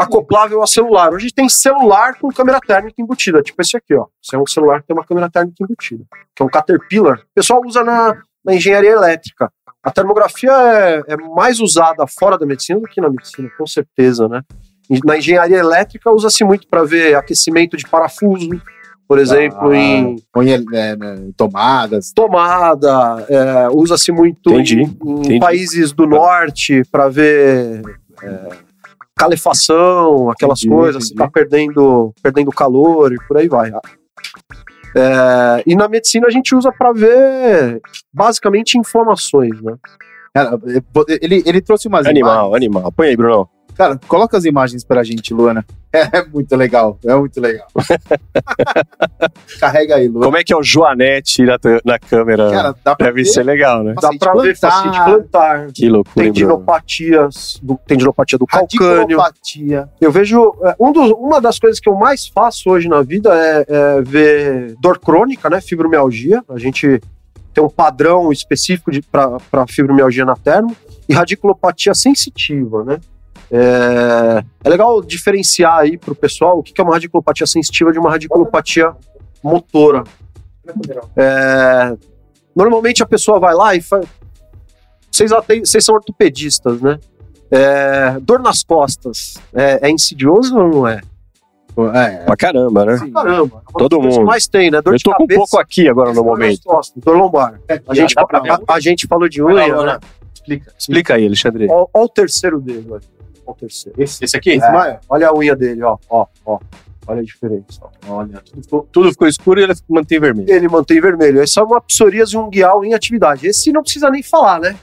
[0.00, 1.12] Acoplável a celular.
[1.12, 4.06] Hoje tem celular com câmera térmica embutida, tipo esse aqui, ó.
[4.22, 7.18] Esse é um celular que tem uma câmera térmica embutida, que é um Caterpillar.
[7.18, 9.50] O pessoal usa na, na engenharia elétrica.
[9.82, 14.28] A termografia é, é mais usada fora da medicina do que na medicina, com certeza,
[14.28, 14.42] né?
[15.04, 18.48] Na engenharia elétrica usa-se muito para ver aquecimento de parafuso,
[19.08, 20.58] por exemplo, Ah, em Põe é,
[20.96, 22.12] né, tomadas.
[22.12, 25.38] tomada, é, usa-se muito Entendi, em, em entendi.
[25.40, 27.82] países do norte para ver
[28.22, 28.48] é,
[29.16, 31.24] calefação, aquelas Entendi, coisas, se entendi.
[31.26, 33.70] tá perdendo, perdendo calor e por aí vai.
[34.96, 37.80] É, e na medicina a gente usa para ver
[38.12, 39.74] basicamente inflamações, né?
[41.20, 42.56] Ele, ele trouxe umas Animal, imagens.
[42.56, 42.92] animal.
[42.92, 43.48] Põe aí, Bruno.
[43.74, 45.64] Cara, coloca as imagens pra gente, Luana.
[45.92, 47.66] É, é muito legal, é muito legal.
[49.60, 50.26] Carrega aí, Luana.
[50.26, 52.50] Como é que é o Joanete na, na câmera?
[52.50, 53.28] Cara, dá pra Deve ver.
[53.28, 53.94] ser legal, né?
[53.94, 54.70] Dá Facite para ver plantar.
[54.82, 55.66] facite plantar.
[55.72, 56.48] Que loucura, hein, Bruno?
[56.48, 58.96] Tendinopatias, do, tendinopatia do calcânio.
[59.18, 59.88] Radiculopatia.
[60.00, 60.54] Eu vejo.
[60.64, 64.02] é, um dos- uma das coisas que eu mais faço hoje na vida é, é
[64.02, 65.60] ver dor crônica, né?
[65.60, 66.42] Fibromialgia.
[66.48, 67.00] A gente
[67.52, 70.76] tem um padrão específico para fibromialgia na termo.
[71.08, 72.98] E radiculopatia sensitiva, né?
[73.56, 78.10] É, é legal diferenciar aí pro pessoal o que é uma radiculopatia sensitiva de uma
[78.10, 78.92] radiculopatia
[79.42, 80.02] motora.
[81.16, 81.96] É,
[82.56, 84.06] normalmente a pessoa vai lá e faz.
[85.12, 86.98] Vocês, são ortopedistas, né?
[87.48, 91.00] É, dor nas costas é, é insidioso ou não é?
[91.94, 92.98] É, Pra caramba, né?
[92.98, 93.12] sim.
[93.12, 94.24] Caramba, é Todo mundo.
[94.24, 94.80] mais tem, né?
[94.82, 96.62] Dor Eu de tô com um cabeça, pouco aqui agora no dor nas momento.
[96.64, 97.60] costas, dor lombar.
[97.86, 99.92] A gente, a, a gente falou de lá, unha, Luana.
[99.94, 99.98] né?
[100.34, 100.72] Explica.
[100.76, 101.66] Explica aí, Alexandre.
[101.70, 103.02] Olha o terceiro dedo, olha.
[103.46, 104.00] Olha o terceiro.
[104.02, 104.50] Esse, Esse aqui?
[104.50, 105.00] esse maior.
[105.08, 106.58] Olha a unha dele, ó, ó, ó.
[107.06, 107.80] Olha a diferença.
[107.82, 107.90] ó.
[108.14, 110.50] Olha, Tudo ficou, tudo ficou escuro e ele mantém vermelho.
[110.50, 111.42] Ele mantém vermelho.
[111.42, 113.46] Essa é uma psoríase unguial em atividade.
[113.46, 114.76] Esse não precisa nem falar, né?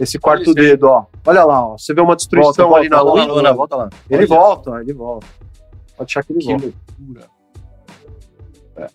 [0.00, 0.54] Esse quarto aí.
[0.54, 1.04] dedo, ó.
[1.26, 1.78] Olha lá, ó.
[1.78, 3.90] Você vê uma destruição Volta, ali na volta, volta, Luana, volta lá.
[4.08, 5.26] Ele volta, ele volta.
[5.96, 6.72] Pode deixar que ele Que volta.
[6.98, 7.26] loucura.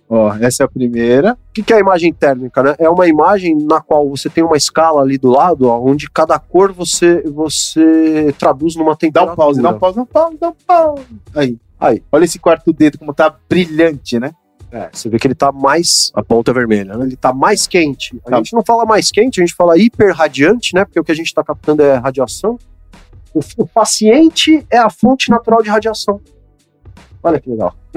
[0.10, 1.34] Ó, essa é a primeira.
[1.34, 2.76] O que, que é a imagem térmica, né?
[2.80, 6.38] É uma imagem na qual você tem uma escala ali do lado, ó, onde cada
[6.40, 9.34] cor você, você traduz numa Dá temperatura.
[9.34, 11.04] um pause, dá um pause, dá um pause, dá um pause.
[11.36, 11.58] Aí.
[11.80, 12.04] Aí.
[12.12, 14.32] Olha esse quarto dedo como tá brilhante, né?
[14.72, 16.12] É, você vê que ele tá mais.
[16.16, 17.06] A ponta vermelha, né?
[17.06, 18.20] Ele tá mais quente.
[18.26, 18.38] A Tá.
[18.38, 20.84] gente não fala mais quente, a gente fala hiperradiante, né?
[20.86, 22.58] Porque o que a gente está captando é radiação.
[23.34, 26.20] O, o paciente é a fonte natural de radiação.
[27.26, 27.76] Olha que legal.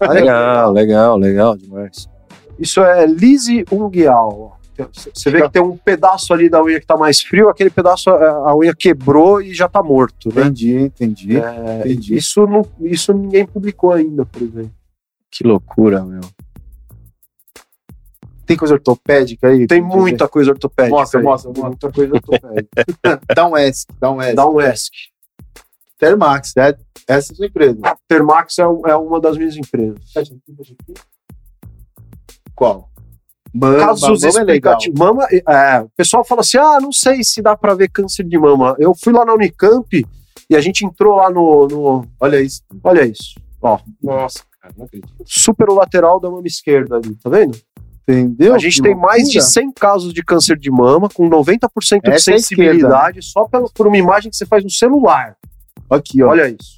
[0.00, 2.08] Olha que Legal, legal, legal demais.
[2.56, 4.56] Isso é Lise unguial.
[5.12, 8.08] Você vê que tem um pedaço ali da unha que tá mais frio, aquele pedaço
[8.10, 10.42] é, a unha quebrou e já tá morto, né?
[10.42, 11.36] Entendi, entendi.
[11.36, 12.16] É, entendi.
[12.16, 14.72] isso, não, isso ninguém publicou ainda, por exemplo.
[15.30, 16.20] Que loucura, meu.
[18.46, 19.66] Tem coisa ortopédica aí?
[19.66, 20.96] Tem muita coisa ortopédica.
[20.96, 21.24] Mostra, aí.
[21.24, 21.68] mostra, mostra.
[21.68, 23.20] muita coisa ortopédica.
[23.34, 24.34] Dá um S, dá um S.
[24.34, 25.12] Dá um ESC.
[26.02, 26.76] Termax, é,
[27.08, 27.78] essa é a sua empresa.
[28.08, 29.98] Termax é, é uma das minhas empresas.
[32.54, 32.88] Qual?
[33.54, 34.98] Mama, Casos mama é explicativos.
[34.98, 38.38] Mama, é, o pessoal fala assim: ah, não sei se dá pra ver câncer de
[38.38, 38.74] mama.
[38.78, 40.06] Eu fui lá na Unicamp
[40.48, 41.68] e a gente entrou lá no.
[41.68, 42.62] no- Olha isso.
[42.82, 43.34] olha isso.
[43.60, 45.12] Ó, Nossa, cara, não acredito.
[45.26, 47.56] superolateral da mama esquerda ali, tá vendo?
[48.08, 48.54] Entendeu?
[48.54, 49.52] a gente tem mais de loucura.
[49.52, 51.68] 100 casos de câncer de mama, com 90%
[52.02, 55.36] de Essa é a sensibilidade, só pelo, por uma imagem que você faz no celular.
[55.88, 56.30] Aqui, ó.
[56.30, 56.74] Olha isso.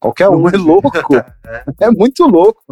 [0.00, 0.42] Qualquer um.
[0.42, 0.90] Não é louco?
[1.80, 2.62] é muito louco.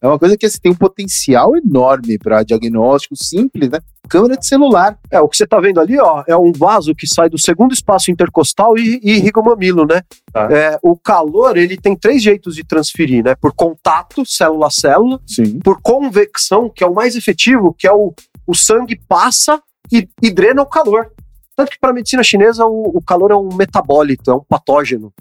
[0.00, 3.80] É uma coisa que assim, tem um potencial enorme para diagnóstico simples, né?
[4.08, 4.98] Câmera de celular.
[5.10, 7.72] É, o que você tá vendo ali, ó, é um vaso que sai do segundo
[7.72, 10.02] espaço intercostal e, e irriga o mamilo, né?
[10.32, 10.48] Tá.
[10.52, 13.34] É, o calor, ele tem três jeitos de transferir, né?
[13.34, 15.58] Por contato, célula a célula, Sim.
[15.60, 18.14] por convecção, que é o mais efetivo, que é o,
[18.46, 21.10] o sangue passa e, e drena o calor.
[21.56, 25.12] Tanto que para a medicina chinesa, o, o calor é um metabólito, é um patógeno,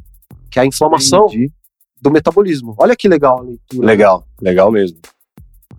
[0.52, 1.52] que é a inflamação Entendi.
[2.02, 2.76] do metabolismo.
[2.78, 3.88] Olha que legal a leitura.
[3.88, 5.00] Legal, legal mesmo.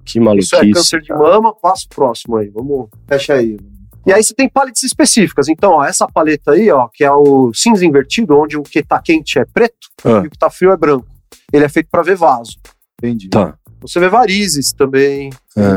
[0.03, 0.55] Que maluquice.
[0.55, 3.59] Isso é câncer de mama, passo próximo aí, vamos Fecha aí.
[4.07, 5.49] E aí você tem paletes específicas.
[5.49, 9.03] Então, ó, essa paleta aí, ó, que é o cinza invertido, onde o que tá
[9.03, 10.23] quente é preto Ah.
[10.25, 11.07] e o que tá frio é branco.
[11.53, 12.57] Ele é feito para ver vaso.
[13.03, 13.29] Entendi.
[13.29, 13.59] Tá.
[13.81, 15.31] Você vê varizes também.
[15.57, 15.77] Ah,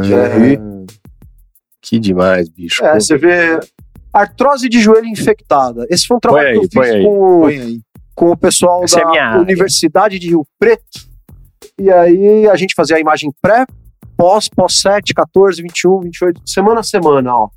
[1.81, 2.83] que demais, bicho.
[2.85, 3.59] É, você vê
[4.13, 5.85] artrose de joelho infectada.
[5.89, 7.03] Esse foi um trabalho aí, que eu fiz aí.
[7.03, 7.79] com, aí.
[8.15, 9.41] com o pessoal Essa é da área.
[9.41, 11.07] Universidade de Rio Preto.
[11.77, 13.65] E aí a gente fazia a imagem pré,
[14.17, 17.49] pós, pós 7, 14, 21, 28, semana a semana, ó.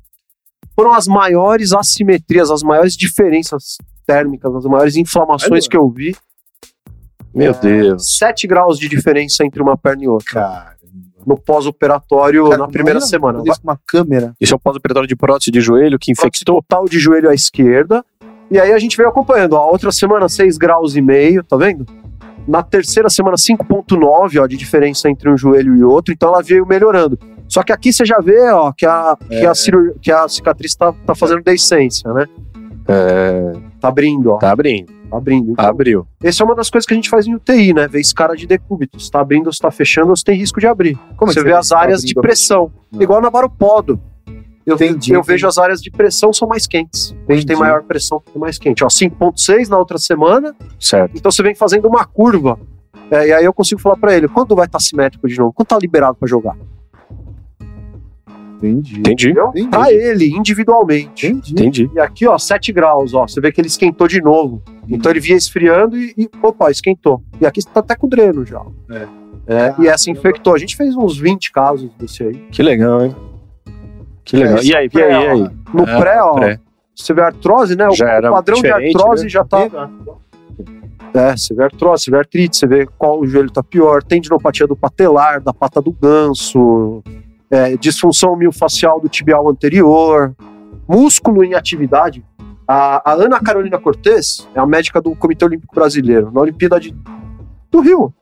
[0.75, 5.69] Foram as maiores assimetrias, as maiores diferenças térmicas, as maiores inflamações Olha.
[5.69, 6.15] que eu vi.
[7.33, 8.17] Meu Deus.
[8.17, 10.33] 7 graus de diferença entre uma perna e outra.
[10.33, 10.77] Cara.
[11.25, 13.43] No pós-operatório, na primeira imagina semana.
[13.45, 14.33] isso uma câmera.
[14.39, 16.61] Isso é um pós-operatório de prótese de joelho que infectou.
[16.61, 18.03] total de joelho à esquerda.
[18.51, 19.53] E aí a gente veio acompanhando.
[19.53, 21.85] Ó, outra semana, 6 graus e meio, tá vendo?
[22.47, 26.13] Na terceira semana, 5,9 ó, de diferença entre um joelho e outro.
[26.13, 27.17] Então ela veio melhorando.
[27.47, 29.45] Só que aqui você já vê ó, que, a, que, É.
[29.45, 32.25] a, cirurgia, que a cicatriz tá, tá fazendo deiscência, né?
[32.87, 34.37] É, Tá abrindo, ó.
[34.37, 34.93] tá abrindo.
[35.09, 35.51] Tá abrindo.
[35.51, 36.07] Então, Abriu.
[36.23, 37.85] Essa é uma das coisas que a gente faz em UTI, né?
[37.85, 38.97] Ver escara de decúbito.
[38.97, 40.97] Se tá abrindo ou se tá fechando, ou se tem risco de abrir.
[41.17, 42.21] Como é que você vê as tá áreas de abrindo?
[42.21, 42.71] pressão.
[42.89, 43.01] Não.
[43.01, 43.99] Igual na baropodo.
[44.65, 45.27] Eu, Entendi, eu entendi.
[45.27, 47.13] vejo as áreas de pressão são mais quentes.
[47.29, 48.81] Onde tem maior pressão, tem mais quente.
[48.81, 50.55] Ó, 5.6 na outra semana.
[50.79, 51.11] Certo.
[51.17, 52.57] Então você vem fazendo uma curva.
[53.11, 55.51] É, e aí eu consigo falar pra ele, quando vai estar simétrico de novo?
[55.51, 56.55] Quando tá liberado pra jogar?
[58.63, 58.99] Entendi.
[58.99, 59.29] Entendi.
[59.31, 59.67] Entendi.
[59.69, 61.27] Pra ele, individualmente.
[61.27, 61.51] Entendi.
[61.53, 61.91] Entendi.
[61.93, 63.27] E aqui, ó, 7 graus, ó.
[63.27, 64.61] Você vê que ele esquentou de novo.
[64.89, 67.21] Então ele vinha esfriando e, e opa, esquentou.
[67.41, 68.61] E aqui tá até com dreno já.
[68.91, 69.07] É.
[69.45, 70.53] É, e essa infectou.
[70.55, 72.35] A gente fez uns 20 casos desse aí.
[72.51, 73.15] Que legal, hein?
[74.23, 74.57] Que legal.
[74.59, 75.49] É, E aí, e aí, e aí?
[75.73, 76.59] No Ah, pré, ó, pré.
[76.95, 77.87] você vê a artrose, né?
[77.89, 79.29] O Já era padrão de artrose né?
[79.29, 79.67] já tá.
[81.13, 84.65] É, você vê artrose, você vê artrite, você vê qual o joelho tá pior, tendinopatia
[84.65, 87.03] do patelar, da pata do ganso,
[87.53, 90.35] é, disfunção miofascial do tibial anterior,
[90.87, 92.25] músculo em atividade.
[92.67, 96.95] A, a Ana Carolina Cortez é a médica do Comitê Olímpico Brasileiro, na Olimpíada de-
[97.69, 98.13] do Rio.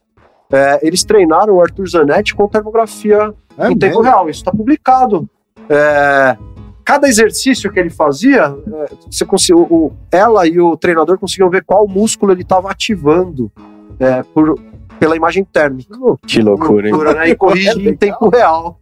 [0.51, 4.29] É, eles treinaram o Arthur Zanetti com termografia É em tempo real.
[4.29, 5.29] Isso está publicado.
[5.69, 6.35] É,
[6.83, 11.63] cada exercício que ele fazia, é, você conseguiu, o- ela e o treinador conseguiam ver
[11.63, 13.49] qual músculo ele estava ativando
[13.97, 14.59] é, por,
[14.99, 15.95] pela imagem térmica.
[16.27, 16.93] Que loucura, hein?
[16.93, 17.29] Loucura, né?
[17.29, 18.77] E corrige em tempo real.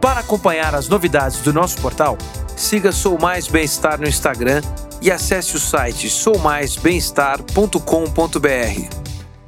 [0.00, 2.16] Para acompanhar as novidades do nosso portal,
[2.56, 4.62] siga Sou Mais Bem-Estar no Instagram
[5.02, 8.96] e acesse o site soumaisbemestar.com.br.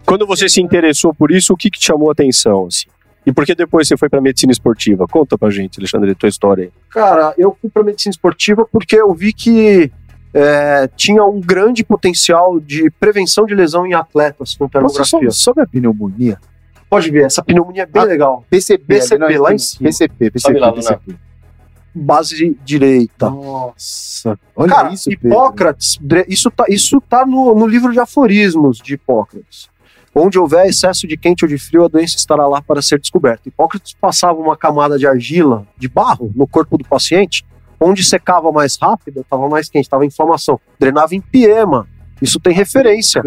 [0.05, 2.67] Quando você se interessou por isso, o que, que te chamou a atenção?
[2.67, 2.85] Assim?
[3.25, 5.09] E por que depois você foi pra medicina esportiva?
[5.09, 6.73] Conta pra gente, Alexandre, tua história aí.
[6.91, 9.91] Cara, eu fui para medicina esportiva porque eu vi que
[10.35, 15.07] é, tinha um grande potencial de prevenção de lesão em atletas com termografia.
[15.07, 16.39] sobre, sobre a pneumonia.
[16.93, 18.45] Pode ver, essa pneumonia é bem Ah, legal.
[18.51, 19.89] PCP, PCP, ali, não, lá em cima.
[19.89, 21.17] PCP, PCP, lá, PCP.
[21.95, 23.31] Base direita.
[23.31, 25.29] Nossa, olha Cara, isso, Pedro.
[25.29, 29.71] Hipócrates, dre- isso tá, isso tá no, no livro de aforismos de Hipócrates.
[30.15, 33.49] Onde houver excesso de quente ou de frio, a doença estará lá para ser descoberta.
[33.49, 37.43] Hipócrates passava uma camada de argila, de barro, no corpo do paciente,
[37.81, 40.61] onde secava mais rápido, estava mais quente, estava inflamação.
[40.79, 41.89] Drenava em piema.
[42.23, 43.23] Isso tem referência.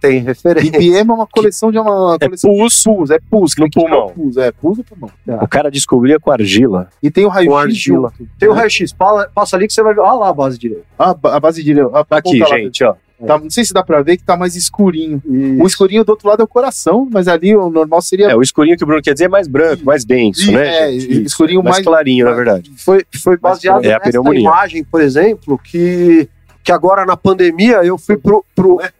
[0.00, 0.68] Tem referência.
[0.68, 3.66] IPM é uma coleção de uma É coleção pus de pus, é pus, que no
[3.66, 4.08] o pulmão.
[4.10, 5.10] Pus, é pus no pulmão.
[5.40, 6.88] O cara descobria com argila.
[7.02, 8.12] E tem o Com raio-x argila.
[8.18, 8.30] junto.
[8.38, 8.92] Tem o raio-x,
[9.34, 10.00] passa ali que você vai ver.
[10.00, 10.84] Olha lá a base direita.
[10.98, 12.94] Ah, a base de ah, Tá aqui, gente, ó.
[13.24, 15.22] Tá, não sei se dá pra ver que tá mais escurinho.
[15.24, 18.26] O E escurinho do outro lado é o coração, mas ali o normal seria.
[18.32, 20.88] É, o escurinho que o Bruno quer dizer é mais branco, mais denso, né?
[20.88, 21.22] é, gente?
[21.22, 22.72] escurinho mais mais- clarinho, na verdade.
[22.76, 26.28] foi, foi baseado é nessa imagem, por exemplo, que,
[26.62, 28.44] que agora na pandemia eu fui pro.
[28.54, 28.90] pro né?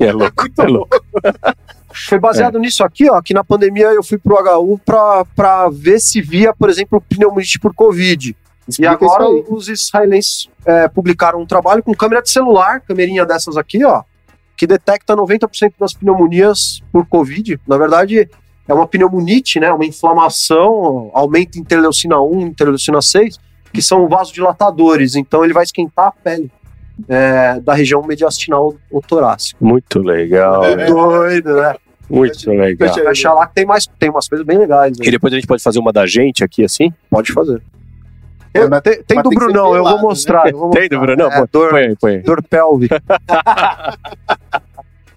[0.00, 0.96] É louco, é louco.
[2.08, 6.00] foi baseado nisso aqui, ó, que na pandemia eu fui pro HU pra, pra ver
[6.00, 8.30] se via, por exemplo, pneumonite por Covid.
[8.30, 13.26] E Explica isso agora os israelenses é, publicaram um trabalho com câmera de celular, câmerinha
[13.26, 14.02] dessas aqui, ó,
[14.56, 17.60] que detecta 90% das pneumonias por Covid.
[17.66, 18.28] Na verdade,
[18.66, 19.70] é uma pneumonite, né?
[19.70, 23.38] Uma inflamação, aumenta interleucina 1, interleucina 6,
[23.70, 25.14] que são vasodilatadores.
[25.14, 26.50] Então ele vai esquentar a pele
[27.08, 29.56] é, da região mediastinal ou torácica.
[29.60, 30.86] Muito legal, É.
[30.86, 31.74] Doido, né?
[32.08, 32.94] muito legal.
[32.94, 34.96] Vai achar lá que tem, mais, tem umas coisas bem legais.
[34.98, 35.04] né?
[35.06, 36.92] E depois a gente pode fazer uma da gente aqui, assim?
[37.10, 37.60] Pode fazer.
[38.52, 40.48] É, Eu- mas- tem tem mas do tem Brunão, eu pelado, vou mostrar.
[40.48, 41.16] eu vou Tem do mostrar.
[41.16, 41.32] Bruno?
[41.32, 42.22] É, Não, dor, põe aí, põe aí.
[42.22, 43.02] dor pélvica.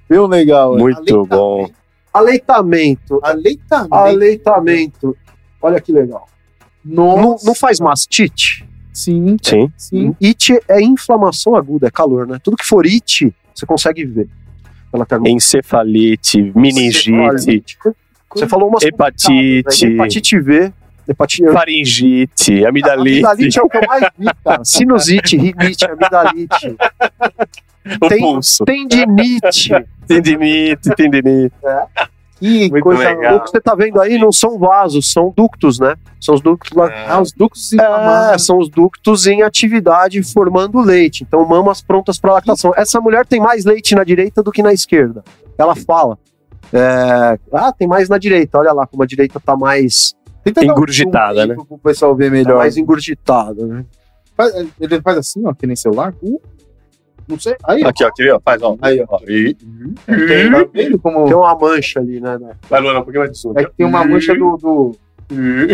[0.09, 0.75] Bem legal.
[0.75, 0.79] é.
[0.81, 1.69] Muito bom.
[2.13, 3.19] Aleitamento.
[3.21, 3.93] Aleitamento.
[3.93, 5.17] Aleitamento.
[5.61, 6.27] Olha que legal.
[6.83, 7.21] Nossa.
[7.21, 8.65] Não, não faz mastite?
[8.97, 9.71] Sim, Sim.
[9.77, 10.15] sim.
[10.23, 12.39] It é inflamação aguda, é calor, né?
[12.41, 14.27] Tudo que for it, você consegue ver.
[15.27, 17.77] Encefalite, meningite,
[18.33, 19.93] Você falou umas hepatite, né?
[19.93, 20.73] hepatite V,
[21.07, 24.65] hepatite faringite, amidalite, Amidalite é o que eu mais vi, cara.
[24.65, 26.75] Sinusite, rinite, amidalite,
[28.01, 29.69] o tem- pulso, tendinite.
[30.07, 31.53] tendinite, tendinite.
[32.39, 33.37] Que Muito coisa legal.
[33.37, 35.95] O que você tá vendo aí não são vasos, são ductos, né?
[36.21, 36.87] São os ductos lá.
[37.07, 38.45] Ah, os ductos É, inflamados.
[38.45, 41.23] são os ductos em atividade formando leite.
[41.27, 42.73] Então, mamas prontas para lactação.
[42.75, 45.23] Essa mulher tem mais leite na direita do que na esquerda.
[45.57, 46.17] Ela fala.
[46.73, 48.57] é, ah, tem mais na direita.
[48.59, 51.55] Olha lá como a direita tá mais, Tenta um Engurgitada, aí né?
[51.55, 52.57] Pro pessoal ver tá melhor.
[52.57, 53.85] mais engurgitada, né?
[54.35, 56.13] Faz- Ele faz assim, ó, que nem celular.
[56.21, 56.39] Uh,
[57.27, 57.55] não sei.
[57.63, 57.89] Aí, ó.
[57.89, 58.33] Aqui, ó, quer ver?
[58.33, 58.39] ó?
[58.43, 58.75] Faz, ó.
[58.81, 59.19] Aí, ó.
[59.27, 59.53] E...
[59.53, 61.25] Tá vendo como.
[61.25, 62.37] Tem uma mancha ali, né?
[62.37, 62.51] né?
[62.69, 63.53] Vai, Luana, um pouquinho mais de som.
[63.55, 64.57] É que tem uma mancha do.
[64.57, 64.97] do-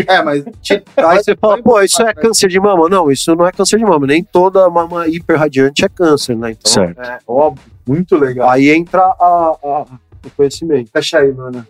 [0.08, 0.44] É, mas.
[0.96, 2.88] Aí você fala, pô, isso é câncer de mama?
[2.88, 4.06] Não, isso não é câncer de mama.
[4.06, 6.50] Nem toda mama hiperradiante é câncer, né?
[6.52, 7.00] Então, Certo.
[7.00, 7.64] é óbvio.
[7.86, 8.48] Muito legal.
[8.50, 9.86] Aí entra a, a-
[10.24, 10.90] o conhecimento.
[10.90, 11.64] Fecha aí, mano.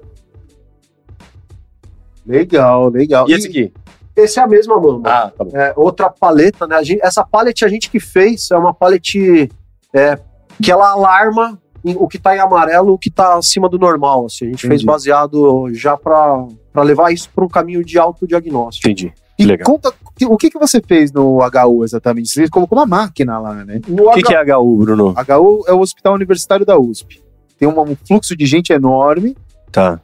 [2.26, 3.28] Legal, legal.
[3.28, 3.72] E esse aqui?
[4.16, 5.02] Esse é a mesma mama.
[5.04, 5.56] Ah, tá bom.
[5.58, 6.76] É, outra paleta, né?
[6.76, 9.50] A gente- essa palette a gente que fez é uma palette
[9.94, 10.18] é,
[10.62, 11.58] que ela alarma
[11.96, 14.26] o que tá em amarelo, o que tá acima do normal.
[14.26, 14.46] Assim.
[14.46, 14.86] A gente fez Entendi.
[14.86, 18.88] baseado já para levar isso para um caminho de autodiagnóstico.
[18.88, 19.12] Entendi.
[19.38, 19.66] E Legal.
[19.66, 19.92] conta
[20.26, 22.28] o que, que você fez no HU exatamente?
[22.28, 23.80] Você colocou uma máquina lá, né?
[23.88, 25.12] No O que, que é HU, Bruno?
[25.12, 27.22] HU é o Hospital Universitário da USP.
[27.58, 29.36] Tem um fluxo de gente enorme,
[29.72, 30.00] Tá.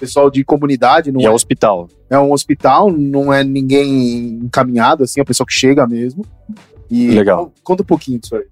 [0.00, 1.88] pessoal de comunidade, não E é, é um hospital.
[2.10, 6.24] é um hospital, não é ninguém encaminhado, assim, é o pessoal que chega mesmo.
[6.90, 7.52] E Legal.
[7.62, 8.44] Conta um pouquinho disso aí.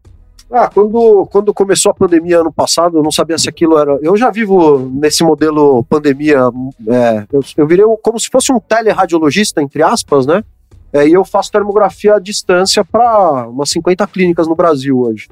[0.52, 3.98] Ah, quando, quando começou a pandemia ano passado, eu não sabia se aquilo era.
[4.02, 6.40] Eu já vivo nesse modelo pandemia.
[6.88, 10.44] é, eu, eu virei um- como se fosse um teleradiologista, entre aspas, né?
[10.92, 15.26] É, e eu faço termografia à distância para umas 50 clínicas no Brasil hoje.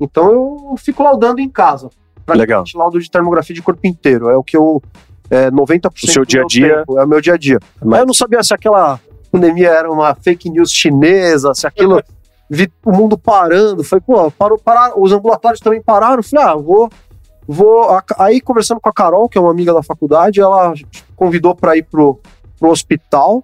[0.00, 0.32] Então
[0.70, 1.90] eu fico laudando em casa.
[2.26, 2.64] Legal.
[2.74, 4.30] Laudo de termografia de corpo inteiro.
[4.30, 4.82] É o que eu.
[5.30, 6.78] É 90% O seu dia a dia.
[6.78, 7.58] tempo, É o meu dia a dia.
[7.84, 8.98] Mas- Aí eu não sabia se aquela
[9.30, 12.02] pandemia era uma fake news chinesa, se aquilo.
[12.52, 13.82] vi o mundo parando.
[13.82, 16.22] Falei, pô, parou, parar, os ambulatórios também pararam.
[16.22, 16.90] Falei, ah, vou.
[17.48, 17.88] vou
[18.18, 20.74] aí, conversando com a Carol, que é uma amiga da faculdade, ela
[21.16, 22.20] convidou para ir pro,
[22.58, 23.42] pro hospital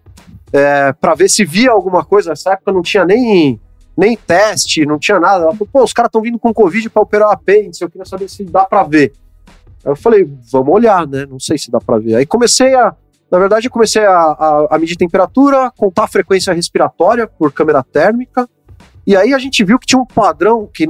[0.52, 2.30] é, para ver se via alguma coisa.
[2.30, 3.58] Nessa época não tinha nem,
[3.96, 5.44] nem teste, não tinha nada.
[5.44, 8.28] Ela falou, pô, os caras estão vindo com Covid para operar apêndice, eu queria saber
[8.28, 9.12] se dá para ver.
[9.84, 11.24] Aí eu falei, vamos olhar, né?
[11.24, 12.16] Não sei se dá para ver.
[12.16, 12.94] Aí comecei a.
[13.30, 18.48] Na verdade, comecei a, a, a medir temperatura, contar a frequência respiratória por câmera térmica.
[19.08, 20.84] E aí a gente viu que tinha um padrão que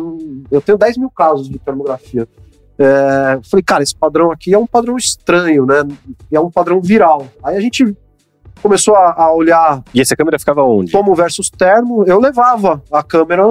[0.50, 2.26] eu tenho 10 mil casos de termografia.
[2.76, 5.84] É, falei, cara, esse padrão aqui é um padrão estranho, né?
[6.28, 7.28] E é um padrão viral.
[7.44, 7.96] Aí a gente
[8.60, 10.90] começou a, a olhar E essa câmera ficava onde?
[10.90, 12.02] tomo versus termo.
[12.08, 13.44] Eu levava a câmera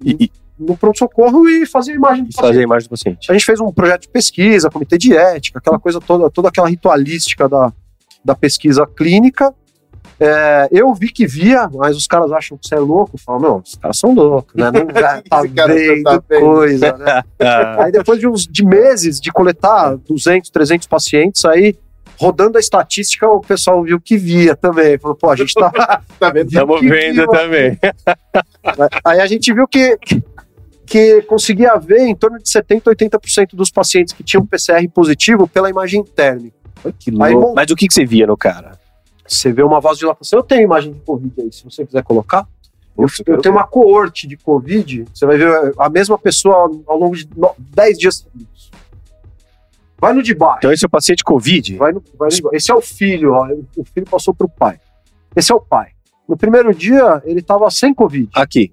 [0.00, 2.62] E, no pronto-socorro e fazia a imagem do Fazer a paciente.
[2.62, 3.30] imagem do paciente.
[3.32, 6.68] A gente fez um projeto de pesquisa, comitê de ética, aquela coisa toda, toda aquela
[6.68, 7.72] ritualística da,
[8.24, 9.52] da pesquisa clínica.
[10.18, 13.18] É, eu vi que via, mas os caras acham que você é louco.
[13.18, 14.70] Falam, não, os caras são loucos, né?
[14.70, 14.86] Não
[15.28, 16.40] tá vendo tá vendo.
[16.40, 17.22] coisa, né?
[17.78, 21.76] Aí depois de uns de meses de coletar 200, 300 pacientes, aí
[22.18, 24.98] rodando a estatística, o pessoal viu que via também.
[24.98, 25.70] Falou, pô, a gente tá.
[26.18, 26.48] Tá vendo?
[26.48, 27.78] Estamos vendo viu, também.
[29.04, 29.98] aí a gente viu que,
[30.86, 35.68] que conseguia ver em torno de 70, 80% dos pacientes que tinham PCR positivo pela
[35.68, 36.56] imagem térmica.
[36.98, 37.48] Que Aí louco.
[37.48, 38.75] bom, Mas o que, que você via no cara?
[39.26, 40.38] Você vê uma vasodilatação.
[40.38, 42.46] Eu tenho imagem de Covid aí, se você quiser colocar.
[42.98, 47.14] Eu, eu tenho uma coorte de Covid, você vai ver a mesma pessoa ao, longo
[47.14, 48.70] de no- 10 dias seguidos.
[49.98, 50.58] Vai no de baixo.
[50.58, 51.76] Então esse é o paciente Covid?
[51.76, 53.48] Vai no, vai no- esse é o filho, ó.
[53.76, 54.78] O filho passou pro pai.
[55.34, 55.88] Esse é o pai.
[56.26, 58.30] No primeiro dia, ele tava sem Covid.
[58.34, 58.70] Aqui.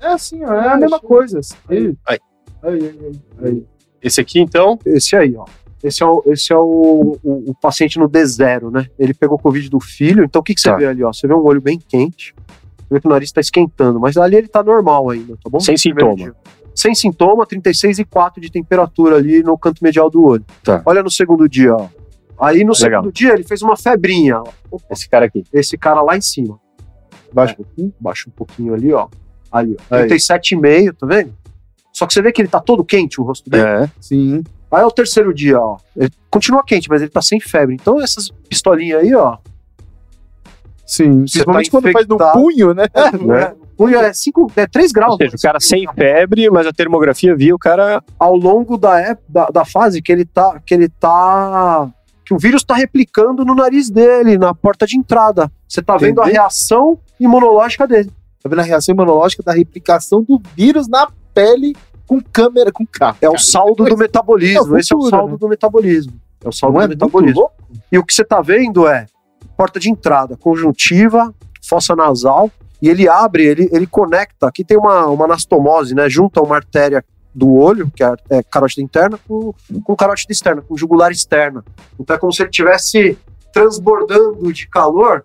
[0.00, 1.38] É assim, é a mesma coisa.
[1.38, 1.54] assim.
[1.68, 1.96] Aí.
[2.06, 2.18] aí,
[2.62, 3.66] aí, aí, aí.
[4.02, 5.44] Esse aqui, então, Esse aí, ó.
[5.82, 8.86] Esse é o, esse é o, o, o paciente no D0, né?
[8.98, 10.24] Ele pegou Covid do filho.
[10.24, 10.76] Então o que, que você Tá.
[10.76, 11.12] vê ali, ó?
[11.12, 12.34] Você vê um olho bem quente.
[12.78, 13.98] Você vê que o nariz tá esquentando.
[13.98, 15.58] Mas ali ele tá normal ainda, tá bom?
[15.60, 16.14] Sem sintoma.
[16.16, 16.34] dia.
[16.74, 20.44] Sem sintoma, 36,4 de temperatura ali no canto medial do olho.
[20.62, 20.82] Tá.
[20.86, 21.88] Olha no segundo dia, ó.
[22.38, 23.02] Aí no Legal.
[23.02, 24.40] segundo dia ele fez uma febrinha.
[24.70, 25.44] Opa, esse cara aqui.
[25.52, 26.58] esse cara lá em cima.
[27.32, 29.08] Baixa um pouquinho, baixa um pouquinho ali, ó.
[29.52, 29.94] Ali, ó.
[29.96, 30.06] Aí.
[30.08, 31.34] 37,5, tá vendo?
[31.92, 33.62] Só que você vê que ele tá todo quente, o rosto dele.
[33.84, 33.90] É.
[34.00, 34.42] Sim.
[34.70, 35.76] Aí é o terceiro dia, ó.
[35.96, 37.74] Ele continua quente, mas ele tá sem febre.
[37.74, 39.36] Então essas pistolinhas aí, ó.
[40.86, 41.26] Sim.
[41.26, 42.84] Você Principalmente tá quando faz no punho, né?
[43.26, 43.54] né?
[43.80, 45.12] Punho é, cinco, é 3 graus.
[45.12, 48.02] Ou seja, o cara sem febre, mas a termografia via o cara.
[48.18, 50.60] Ao longo da, ép- da, da fase que ele tá.
[50.66, 51.88] Que ele tá.
[52.22, 55.50] Que o vírus tá replicando no nariz dele, na porta de entrada.
[55.66, 58.10] Você tá vendo a reação imunológica dele.
[58.42, 61.74] Tá vendo a reação imunológica da replicação do vírus na pele
[62.10, 63.18] com câmera, com carro.
[63.20, 64.76] É o saldo do metabolismo.
[64.76, 65.38] É Esse é o saldo né?
[65.38, 66.12] do metabolismo.
[66.44, 67.48] É o saldo Não é do metabolismo.
[67.92, 69.06] E o que você tá vendo é
[69.56, 71.32] porta de entrada, conjuntiva,
[71.62, 72.50] fossa nasal,
[72.82, 74.48] e ele abre, ele, ele conecta.
[74.48, 76.10] Aqui tem uma, uma anastomose, né?
[76.10, 79.54] Junta uma artéria do olho, que é, é carótida interna, com,
[79.84, 81.64] com carótida externa, com jugular externa.
[81.96, 83.16] Então é como se ele estivesse
[83.52, 85.24] transbordando de calor,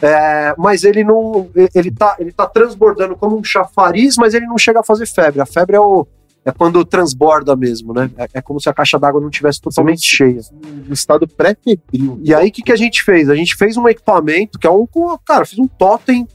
[0.00, 1.50] é, mas ele não.
[1.74, 5.42] Ele tá, ele tá transbordando como um chafariz, mas ele não chega a fazer febre.
[5.42, 6.06] A febre é o.
[6.44, 8.10] É quando transborda mesmo, né?
[8.16, 10.40] É, é como se a caixa d'água não tivesse totalmente cheia.
[10.88, 12.20] Um estado pré-febril.
[12.24, 13.30] E aí, o que, que a gente fez?
[13.30, 14.86] A gente fez um equipamento que é um.
[15.24, 16.26] Cara, fiz um totem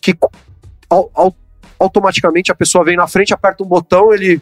[0.00, 0.16] que
[0.88, 1.34] au- au-
[1.78, 4.40] automaticamente a pessoa vem na frente, aperta um botão, ele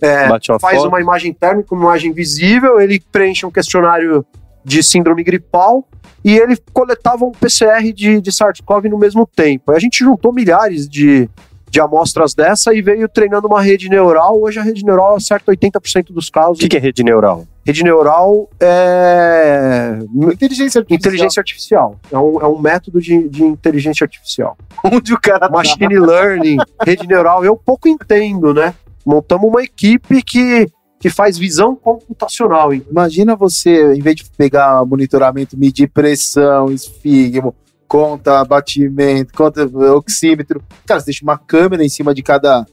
[0.00, 0.28] é,
[0.60, 0.88] faz foto.
[0.88, 4.24] uma imagem térmica, uma imagem visível, ele preenche um questionário
[4.64, 5.84] de síndrome gripal
[6.24, 9.70] e ele coletava um PCR de, de SARS-CoV no mesmo tempo.
[9.72, 11.28] Aí a gente juntou milhares de,
[11.68, 14.40] de amostras dessa e veio treinando uma rede neural.
[14.40, 16.58] Hoje a rede neural acerta 80% dos O casos.
[16.58, 17.44] que, que é rede neural?
[17.66, 19.98] Rede neural é
[20.32, 20.96] Inteligência artificial.
[20.98, 22.00] inteligência artificial.
[22.10, 24.56] É um, é um método de, de inteligência artificial.
[24.84, 25.48] Onde o cara tá.
[25.50, 28.74] Machine learning, rede neural, eu pouco entendo, né?
[29.04, 30.68] Montamos uma equipe que,
[31.00, 32.72] que faz visão computacional.
[32.72, 32.84] hein?
[32.90, 37.54] Imagina você, em vez de pegar monitoramento, medir pressão, esfigmo,
[37.88, 39.64] conta batimento, conta
[39.94, 40.62] oxímetro.
[40.86, 42.66] Cara, você deixa uma câmera em cima de cada,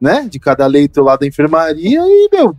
[0.00, 0.26] né?
[0.30, 2.56] De cada leito lá da enfermaria e, meu,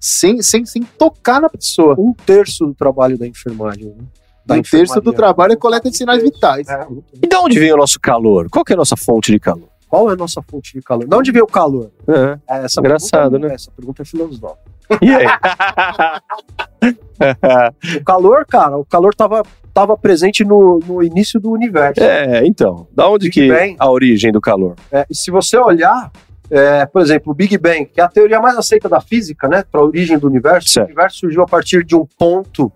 [0.00, 1.94] sem, sem, sem tocar na pessoa.
[1.98, 3.86] Um terço do trabalho da enfermagem.
[3.86, 4.04] Né?
[4.44, 6.68] Da Um terço do trabalho é coleta de sinais vitais.
[6.68, 6.86] É,
[7.22, 8.48] E de onde vem o nosso calor?
[8.50, 9.68] Qual que é a nossa fonte de calor?
[9.88, 11.06] Qual é a nossa fonte de calor?
[11.06, 11.90] De onde vem o calor?
[12.06, 12.38] É.
[12.48, 13.54] É, Essa Engraçado, pergunta, né?
[13.54, 14.74] Essa pergunta é filosófica.
[15.00, 15.24] E aí?
[18.00, 19.42] O calor, cara, o calor tava,
[19.74, 22.00] tava presente no, no início do universo.
[22.02, 22.86] é, então.
[22.92, 23.76] Da onde Big que Bang.
[23.78, 24.76] a origem do calor?
[24.90, 26.12] É, e se você olhar,
[26.48, 29.64] é, por exemplo, o Big Bang, que é a teoria mais aceita da física, né,
[29.70, 30.86] para a origem do universo, Certo.
[30.86, 32.72] o universo surgiu a partir de um ponto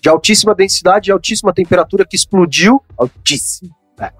[0.00, 2.82] de altíssima densidade e altíssima temperatura que explodiu.
[2.98, 3.72] Altíssima.
[4.00, 4.10] É.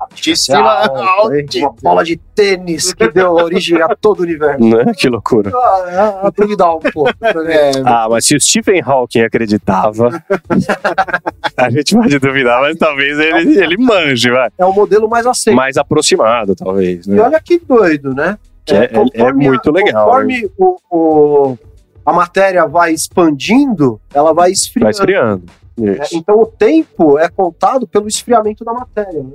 [1.58, 4.62] Uma bola de tênis que deu origem a todo o universo.
[4.64, 4.92] Né?
[4.96, 5.50] Que loucura.
[5.52, 7.10] Ah, é, duvidar um pouco.
[7.48, 10.08] É, Ah, mas se o Stephen Hawking acreditava,
[11.56, 14.48] a gente pode duvidar, mas talvez ele, ele manje, vai.
[14.58, 15.56] É o modelo mais aceito.
[15.56, 17.06] Mais aproximado, talvez.
[17.06, 17.20] E Né?
[17.22, 18.38] olha que doido, né?
[18.64, 21.58] Que é- é- é muito legal, Conforme o, o-
[22.06, 24.84] a matéria vai expandindo, ela vai esfriando.
[24.84, 25.44] Vai esfriando.
[25.82, 26.16] É, Isso.
[26.16, 29.22] então o tempo é contado pelo esfriamento da matéria.
[29.22, 29.32] né?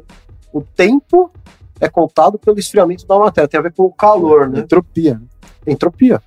[0.54, 1.32] O tempo
[1.80, 3.48] é contado pelo esfriamento da matéria.
[3.48, 4.60] Tem a ver com o calor, né?
[4.60, 5.22] entropia.
[5.66, 6.22] Entropia.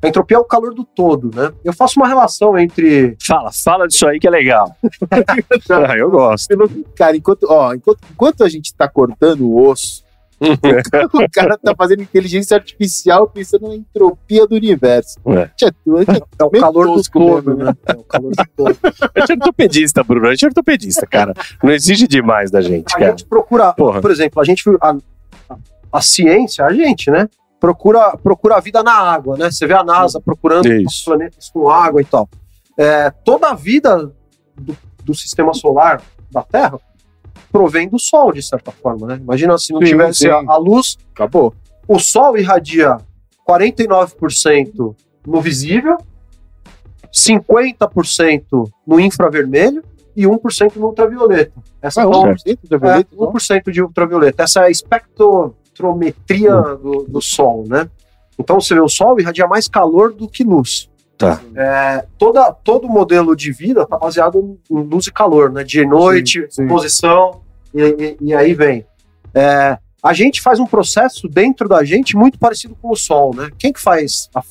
[0.00, 1.52] A entropia é o calor do todo, né?
[1.64, 3.16] Eu faço uma relação entre.
[3.24, 4.74] Fala, fala disso aí que é legal.
[5.70, 6.48] ah, eu gosto.
[6.96, 10.02] Cara, enquanto, ó, enquanto, enquanto a gente tá cortando o osso,
[11.14, 15.18] o cara tá fazendo inteligência artificial pensando na entropia do universo.
[15.26, 15.46] É.
[15.56, 15.98] Tchê, tu-
[16.38, 17.72] É o calor do todo, mesmo, né?
[17.86, 18.76] É o calor do todo.
[19.14, 20.26] A gente é ortopedista, Bruno.
[20.26, 21.32] A gente é ortopedista, cara.
[21.62, 23.10] Não exige demais da gente, A cara.
[23.10, 24.00] gente procura, Porra.
[24.00, 24.96] por exemplo, a gente a,
[25.50, 25.56] a,
[25.92, 27.28] a ciência, a gente, né?
[27.60, 29.50] Procura, procura a vida na água, né?
[29.50, 31.04] Você vê a NASA procurando Isso.
[31.04, 32.28] planetas com água e tal.
[32.76, 34.12] É, toda a vida
[34.56, 36.78] do, do sistema solar da Terra
[37.52, 39.18] provém do Sol, de certa forma, né?
[39.22, 40.28] Imagina se não Sim, tivesse sim.
[40.28, 41.54] a, a luz, acabou.
[41.86, 42.96] o Sol irradia
[43.48, 44.96] 49%
[45.26, 45.98] no visível,
[47.12, 49.84] 50% no infravermelho
[50.16, 51.52] e 1% no ultravioleta.
[51.80, 54.42] Essa Ah, é, 1% de violeta, é, 1% de ultravioleta.
[54.42, 57.88] Essa é a espectrometria do, do Sol, né?
[58.38, 60.88] Então você vê, o Sol irradia mais calor do que luz.
[61.22, 61.40] Tá.
[61.54, 65.62] É, toda, todo modelo de vida está baseado em luz e calor, né?
[65.64, 66.66] Dia e noite, Sim, sim.
[66.66, 67.40] posição,
[67.74, 68.84] e, e- e aí vem.
[69.34, 73.50] É, a gente faz um processo dentro da gente muito parecido com o Sol, né?
[73.58, 74.42] Quem que faz a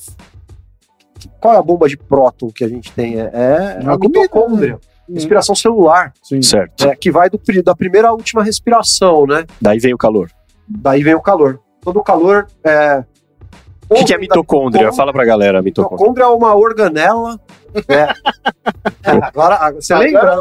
[1.40, 3.20] qual é a bomba de próton que a gente tem?
[3.20, 4.78] É, é Uma a mitocôndria,
[5.12, 6.40] respiração celular, Sim.
[6.42, 6.88] Certo.
[6.88, 9.44] é, que vai do, da primeira à última respiração, né?
[9.60, 10.30] Daí vem o calor.
[10.66, 11.60] Daí vem o calor.
[11.80, 13.04] Todo o calor é.
[13.92, 14.92] O que, que é mitocôndria?
[14.92, 15.96] Fala pra galera, a mitocôndria.
[16.08, 17.40] Mitocôndria é uma organela.
[17.88, 18.08] é.
[19.04, 20.36] Agora, agora- você lembra?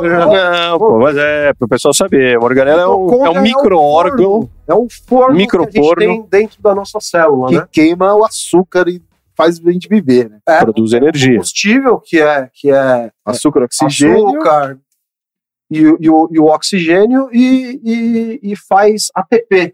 [0.69, 2.37] Não, pô, mas é, pro pessoal saber.
[2.37, 4.31] O organela é um, é Mitocôndria um micro-órgão.
[4.41, 4.49] forno.
[4.67, 5.71] É um forno Microforno.
[5.71, 7.67] que a gente tem dentro da nossa célula, Que né?
[7.71, 9.01] queima o açúcar e
[9.35, 10.39] faz a gente viver, né?
[10.47, 11.33] É, Produz energia.
[11.33, 14.27] combustível, que é, que é Açúcar, oxigênio.
[14.27, 14.77] açúcar
[15.69, 17.79] e, o- e o, e o oxigênio e,
[18.43, 19.73] e, e faz ATP.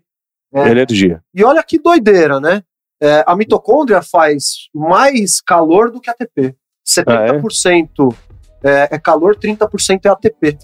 [0.53, 0.69] É.
[0.69, 1.21] Energia.
[1.35, 2.63] E olha que doideira, né?
[3.01, 6.55] É, a mitocôndria faz mais calor do que ATP.
[6.87, 8.15] 70%
[8.63, 10.57] é, é calor, 30% é ATP.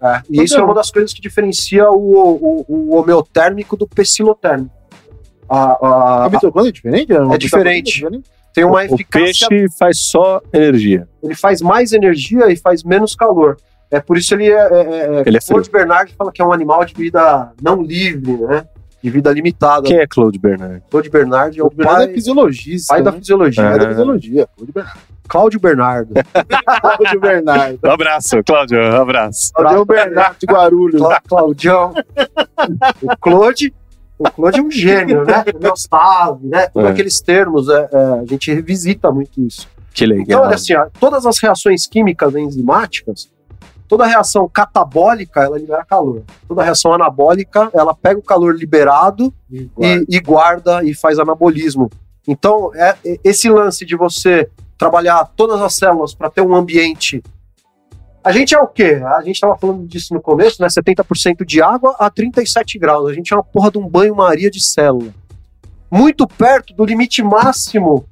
[0.00, 3.86] Ah, É, e isso é uma das coisas que diferencia o, o, o homeotérmico do
[3.86, 4.74] pecilotérmico.
[5.48, 7.04] A, a- a mitocôndria é diferente?
[7.34, 8.04] É diferente.
[8.52, 11.08] tem uma O eficácia, peixe faz só energia.
[11.22, 13.56] ele faz mais energia e faz menos calor.
[13.90, 14.52] É por isso ele é.
[14.52, 18.66] é, é Ele é Bernard fala que é um animal de vida não livre, né?
[19.02, 19.82] De vida limitada.
[19.86, 20.82] Quem é Claude Bernard?
[20.90, 22.94] Claude Bernard é o O pai, é fisiologista.
[22.94, 23.18] pai da né?
[23.18, 23.62] fisiologia.
[23.64, 23.78] Pai Ah.
[23.78, 24.48] da fisiologia.
[25.28, 26.14] Cláudio Bernardo.
[26.14, 26.78] Cláudio Bernardo.
[26.80, 27.78] Cláudio Bernardo.
[27.84, 29.52] Um abraço, Cláudio, um abraço.
[29.54, 31.02] Cláudio Bernardo de Guarulhos.
[31.28, 31.94] Claudião.
[33.02, 33.74] o Claude.
[34.18, 35.44] O Claude é um gênio, né?
[35.54, 36.66] Homeostase, né?
[36.68, 36.92] Todos É.
[36.92, 39.68] aqueles termos, é, é, a gente revisita muito isso.
[39.94, 40.42] Que Então, legal.
[40.42, 43.30] olha assim, ó, todas as reações químicas enzimáticas,
[43.88, 46.22] toda reação catabólica, ela libera calor.
[46.46, 49.68] Toda reação anabólica, ela pega o calor liberado e,
[50.08, 51.90] e guarda e faz anabolismo.
[52.26, 57.22] Então, é, é- esse lance de você trabalhar todas as células para ter um ambiente.
[58.22, 59.00] A gente é o quê?
[59.16, 60.68] A gente estava falando disso no começo, né?
[60.68, 63.08] 70% de água a 37 graus.
[63.08, 65.12] A gente é uma porra de um banho-maria de célula.
[65.90, 68.06] Muito perto do limite máximo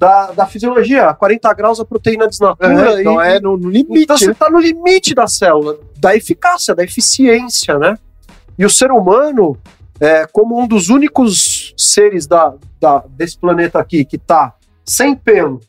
[0.00, 1.10] da, da fisiologia.
[1.10, 2.92] A 40 graus a proteína desnatura.
[2.96, 4.02] É, então e- é no, no limite.
[4.04, 4.32] então você né?
[4.32, 7.98] está no limite da célula, da eficácia, da eficiência, né?
[8.58, 9.56] E o ser humano,
[10.00, 15.60] é, como um dos únicos seres da, da- desse planeta aqui que está sem pelo,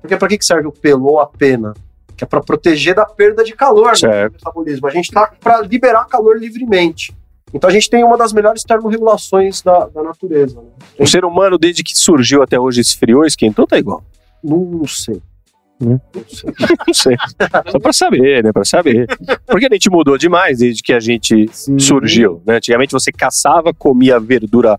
[0.00, 1.72] porque para que que serve o pelo ou a pena?
[2.16, 4.32] Que é para proteger da perda de calor Certo.
[4.32, 4.86] no metabolismo.
[4.86, 7.14] A gente está para liberar calor livremente.
[7.52, 10.60] Então a gente tem uma das melhores termorregulações da, da natureza.
[10.60, 10.68] Né?
[10.98, 14.02] O ser humano, desde que surgiu até hoje, esfriou, esquentou, tá igual.
[14.42, 15.20] Não sei.
[15.82, 15.98] Hum.
[16.14, 16.52] Não sei.
[16.86, 17.16] Não sei.
[17.70, 18.52] Só pra saber, né?
[18.52, 19.06] Pra saber.
[19.46, 21.78] Porque a gente mudou demais desde que a gente Sim.
[21.78, 22.56] surgiu, né?
[22.56, 24.78] Antigamente você caçava, comia verdura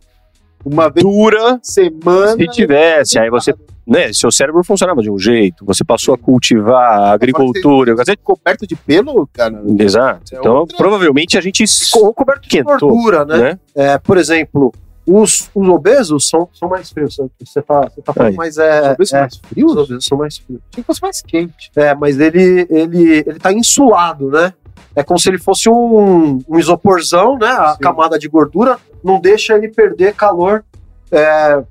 [0.64, 2.38] Uma dura, semana.
[2.38, 3.18] se tivesse.
[3.20, 3.54] Aí você,
[3.86, 4.14] né?
[4.14, 5.66] Seu cérebro funcionava de um jeito.
[5.66, 7.96] Você passou a cultivar a agricultura.
[7.96, 9.62] quer dizer, coberto de pelo, cara.
[9.80, 10.36] Exato.
[10.36, 11.64] É Então, outra- provavelmente a gente.
[11.96, 13.38] Ou coberto de gordura, né?
[13.38, 13.60] né?
[13.76, 14.72] É, por exemplo,
[15.06, 17.18] os, os obesos são, são mais frios.
[17.40, 18.38] Você tá, você tá falando, Aí.
[18.38, 18.82] mas é.
[18.82, 19.72] Talvez é, mais frios?
[19.72, 20.62] os obesos são mais frios.
[20.72, 21.72] Achei que fosse mais quente.
[21.76, 24.54] É, mas ele, ele, ele tá insulado, né?
[24.96, 27.48] É como se ele fosse um, um isoporzão, né?
[27.48, 27.80] A Sim.
[27.80, 30.64] camada de gordura não deixa ele perder calor
[31.12, 31.64] é,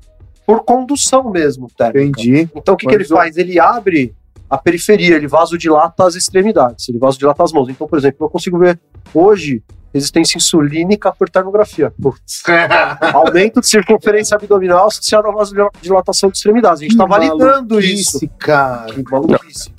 [0.51, 2.21] por condução mesmo, térmica.
[2.21, 2.51] Entendi.
[2.57, 3.37] Então o que, que ele faz?
[3.37, 4.13] Ele abre
[4.49, 7.69] a periferia, ele vasodilata as extremidades, ele vasodilata as mãos.
[7.69, 8.77] Então, por exemplo, eu consigo ver
[9.15, 9.63] hoje
[9.95, 11.93] resistência insulínica por termografia.
[12.03, 12.43] Putz.
[13.15, 16.81] Aumento de circunferência abdominal associado à vasodilatação de extremidades.
[16.81, 18.19] A gente está validando isso.
[18.37, 18.93] cara.
[18.93, 19.73] Que maluquice.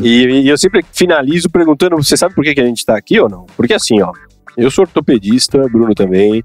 [0.00, 3.20] E, e eu sempre finalizo perguntando: você sabe por que, que a gente está aqui
[3.20, 3.44] ou não?
[3.58, 4.10] Porque assim, ó,
[4.56, 6.42] eu sou ortopedista, Bruno também.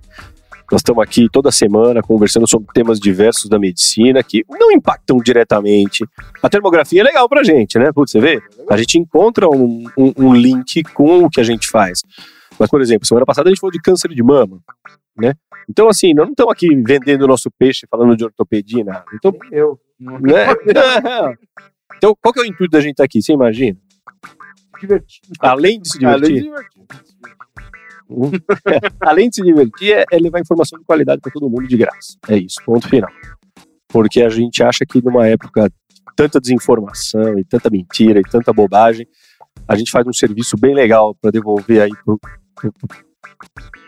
[0.71, 6.05] Nós estamos aqui toda semana conversando sobre temas diversos da medicina que não impactam diretamente.
[6.43, 7.91] A termografia é legal pra gente, né?
[7.91, 8.39] Putz, você vê?
[8.69, 12.01] A gente encontra um, um- um link com o que a gente faz.
[12.59, 14.59] Mas, por exemplo, semana passada a gente falou de câncer de mama,
[15.17, 15.33] né?
[15.67, 19.05] Então, assim, nós não estamos aqui vendendo o nosso peixe falando de ortopedia, nada.
[19.13, 19.79] Então, Eu.
[19.99, 20.45] né?
[21.97, 23.21] então, qual que é o intuito da gente estar aqui?
[23.21, 23.77] Você imagina?
[24.79, 25.27] Divertido.
[25.39, 27.78] Além de se Além divertir, de divertir.
[29.01, 32.17] além de se divertir, é, é levar informação de qualidade para todo mundo de graça.
[32.27, 33.09] É isso, ponto final.
[33.87, 35.75] Porque a gente acha que numa época de
[36.15, 39.07] tanta desinformação e tanta mentira e tanta bobagem,
[39.67, 41.91] a gente faz um serviço bem legal para devolver aí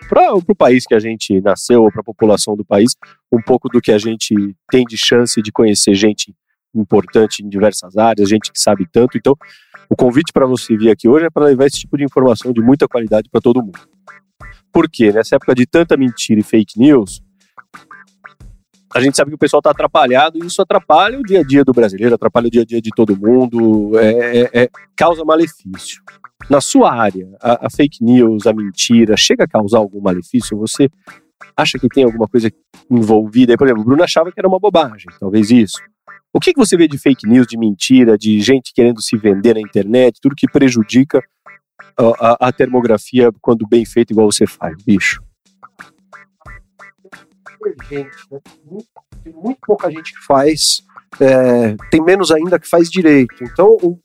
[0.10, 2.96] para o país que a gente nasceu ou para a população do país
[3.32, 4.36] um pouco do que a gente
[4.70, 6.34] tem de chance de conhecer gente
[6.76, 9.18] importante em diversas áreas, gente que sabe tanto.
[9.18, 9.36] Então,
[9.90, 12.62] o convite para você vir aqui hoje é para levar esse tipo de informação de
[12.62, 13.80] muita qualidade para todo mundo.
[14.72, 15.12] Por quê?
[15.12, 17.22] Nessa época de tanta mentira e fake news,
[18.94, 21.64] a gente sabe que o pessoal está atrapalhado e isso atrapalha o dia a dia
[21.64, 26.02] do brasileiro, atrapalha o dia a dia de todo mundo, é, é- é- causa malefício.
[26.50, 30.58] Na sua área, a, a fake news, a mentira, chega a causar algum malefício?
[30.58, 30.90] Você
[31.56, 32.52] acha que tem alguma coisa
[32.90, 33.56] envolvida?
[33.56, 35.78] Por exemplo, o Bruno achava que era uma bobagem, talvez isso.
[36.34, 39.56] O que, que você vê de fake news, de mentira, de gente querendo se vender
[39.56, 41.22] na internet, tudo que prejudica
[41.98, 45.22] a, a- a termografia quando bem feito igual você faz, bicho?
[47.90, 48.40] gente, né?
[48.66, 48.88] Muito-
[49.44, 50.82] muito pouca gente que faz,
[51.20, 53.36] é, tem menos ainda que faz direito.
[53.44, 54.00] Então, o,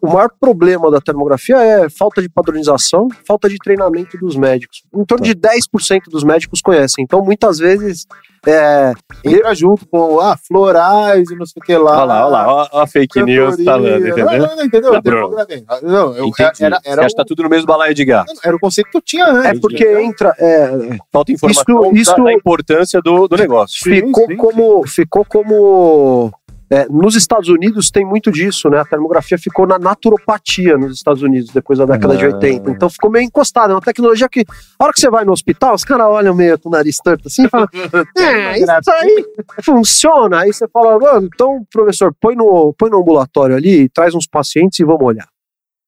[0.00, 4.82] o maior problema da termografia é falta de padronização, falta de treinamento dos médicos.
[4.94, 7.04] Em torno de 10% dos médicos conhecem.
[7.04, 8.06] Então, muitas vezes,
[8.46, 8.92] é,
[9.24, 11.92] Entra junto com ah, florais e não sei o que lá.
[11.98, 13.72] Olha lá, olha lá, ó a fake news cantoria.
[13.72, 14.26] falando, entendeu?
[14.26, 14.90] Não, não, não, entendeu?
[14.90, 15.36] Tá, Bruno.
[15.82, 16.64] Não, eu, Entendi.
[16.64, 18.32] era, era, acha que tá tudo no mesmo balaio de gato.
[18.44, 19.58] era o conceito que eu tinha antes.
[19.58, 20.34] é porque entra.
[20.38, 23.78] é, Falta informação Isso- isso- da, importância do, do negócio.
[23.78, 26.32] Sim, ficou sim, como ficou como
[26.72, 28.78] é, nos Estados Unidos tem muito disso, né?
[28.78, 32.28] A termografia ficou na naturopatia nos Estados Unidos depois da década de Ah.
[32.28, 32.70] 80.
[32.70, 33.72] Então ficou meio encostado.
[33.72, 34.40] É uma tecnologia que,
[34.78, 37.28] a hora que você vai no hospital, os caras olham meio com o nariz torto
[37.28, 37.68] assim e falam:
[38.16, 39.24] É, isso aí
[39.62, 40.40] funciona.
[40.40, 44.78] Aí você fala, mano, então, professor, põe no, põe no ambulatório ali, traz uns pacientes
[44.78, 45.28] e vamos olhar.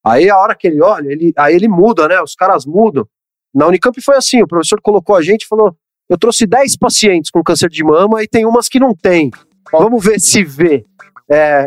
[0.05, 2.21] Aí a hora que ele olha, ele, aí ele muda, né?
[2.21, 3.07] Os caras mudam.
[3.55, 5.75] Na Unicamp foi assim: o professor colocou a gente e falou:
[6.11, 9.31] eu trouxe 10 pacientes com câncer de mama e tem umas que não tem.
[9.73, 10.85] Vamos ver se vê.
[11.31, 11.67] É,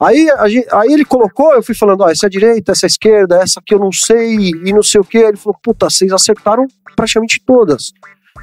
[0.00, 0.44] aí, a
[0.80, 3.36] aí ele colocou, eu fui falando, ó, essa é a direita, essa é a esquerda,
[3.36, 5.18] essa aqui eu não sei, e não sei o que.
[5.18, 6.66] Ele falou, puta, vocês acertaram
[6.96, 7.92] praticamente todas.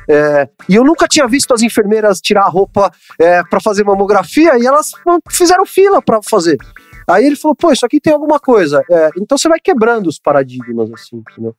[0.10, 4.58] É, e eu nunca tinha visto as enfermeiras tirar a roupa é, para fazer mamografia
[4.58, 4.92] e elas
[5.30, 6.58] fizeram fila para fazer.
[7.08, 8.84] Aí ele falou, pô, isso aqui tem alguma coisa.
[8.90, 11.56] É, então você vai quebrando os paradigmas, assim, entendeu?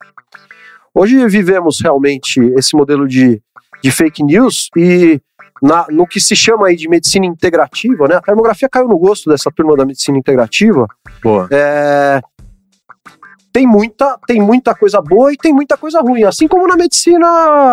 [0.95, 3.41] Hoje vivemos realmente esse modelo de,
[3.83, 5.21] de fake news e
[5.63, 8.17] na- no que se chama aí de medicina integrativa, né?
[8.17, 10.87] A termografia caiu no gosto dessa turma da medicina integrativa.
[11.23, 11.47] Boa.
[11.51, 12.21] É,
[13.53, 17.27] tem muita, tem muita coisa boa e tem muita coisa ruim, assim como na medicina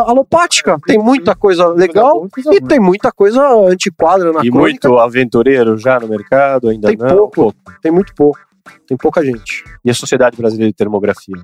[0.06, 0.78] alopática.
[0.86, 4.88] Tem muita coisa legal e tem muita coisa antiquadra na E crônica.
[4.90, 7.30] muito aventureiro já no mercado, ainda Tem não.
[7.30, 7.54] pouco.
[7.82, 8.40] Tem muito pouco.
[8.86, 9.64] Tem pouca gente.
[9.84, 11.36] E a Sociedade Brasileira de Termografia?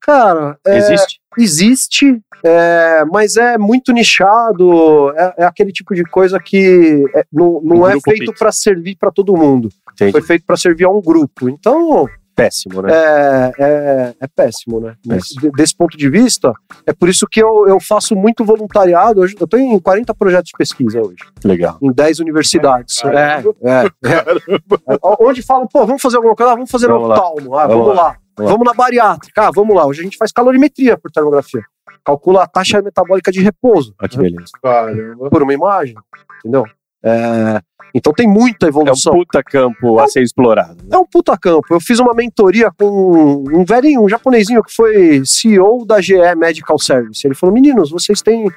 [0.00, 1.20] Cara, é, Existe?
[1.36, 5.10] existe, é, mas é muito nichado.
[5.16, 8.96] É, é aquele tipo de coisa que é, não, não Um é feito para servir
[8.96, 9.68] para todo mundo.
[9.92, 10.12] Entendi.
[10.12, 11.48] Foi feito para servir a um grupo.
[11.48, 12.92] Então, Péssimo, né?
[12.92, 14.94] é, é, é péssimo, né?
[15.06, 15.40] Péssimo.
[15.40, 16.52] de- desse ponto de vista,
[16.86, 19.20] é por isso que eu, eu faço muito voluntariado.
[19.22, 21.76] Hoje, eu estou em 40 projetos de pesquisa hoje, Legal.
[21.82, 23.02] em 10 universidades.
[23.04, 24.98] É, é, é.
[25.20, 26.52] Onde falam, pô, vamos fazer alguma coisa?
[26.52, 27.56] Ah, vamos fazer Vamos no oftalmo.
[27.58, 28.02] Ah, Vamos vamos, lá.
[28.04, 28.16] lá.
[28.38, 29.48] Vamos Vamos na bariátrica.
[29.48, 29.86] Ah, vamos lá.
[29.86, 31.62] Hoje a gente faz calorimetria por termografia.
[32.04, 34.52] Calcula a taxa metabólica de repouso Olha que beleza.
[34.62, 35.28] Caramba.
[35.30, 35.94] por uma imagem,
[36.40, 36.64] entendeu?
[37.02, 37.60] É,
[37.94, 39.12] então tem muita É um evolução.
[39.12, 40.76] puta campo a ser explorado.
[40.82, 40.88] né?
[40.92, 41.66] É um puta campo.
[41.70, 46.78] Eu fiz uma mentoria com um velhinho, um japonesinho que foi CEO da GE Medical
[46.78, 47.26] Service.
[47.26, 48.48] Ele falou: meninos, vocês têm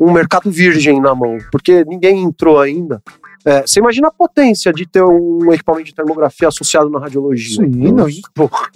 [0.00, 3.02] um mercado virgem na mão, porque ninguém entrou ainda.
[3.44, 7.56] É, você imagina a potência de ter um equipamento de termografia associado na radiologia.
[7.64, 8.20] Sim, não, em,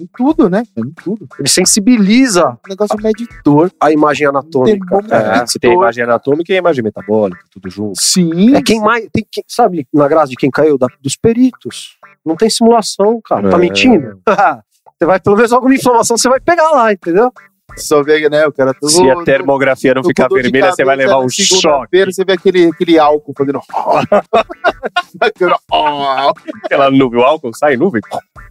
[0.01, 0.65] em tudo, né?
[0.77, 1.27] Em tudo.
[1.39, 3.71] Ele sensibiliza O negócio medidor.
[3.81, 4.99] a imagem anatômica.
[5.11, 5.47] É.
[5.47, 8.01] Você tem a imagem anatômica e a imagem metabólica, tudo junto.
[8.01, 8.55] Sim.
[8.55, 9.09] É quem mais.
[9.13, 10.77] Tem, quem- sabe, na graça de quem caiu?
[10.77, 11.97] Da- dos peritos.
[12.25, 13.49] Não tem simulação, cara.
[13.51, 13.61] Tá É.
[13.61, 14.21] mentindo?
[14.99, 17.33] você vai, pelo menos alguma inflamação você vai pegar lá, entendeu?
[17.75, 18.47] Só vê, né?
[18.47, 18.91] O cara todo.
[18.91, 22.05] Se a termografia não ficar vermelha, você vai levar na um choque.
[22.07, 23.61] Você vê aquele, aquele álcool fazendo.
[25.21, 28.01] Aquela- nuvem, o álcool sai nuvem.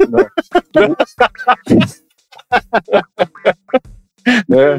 [0.10, 0.96] Não.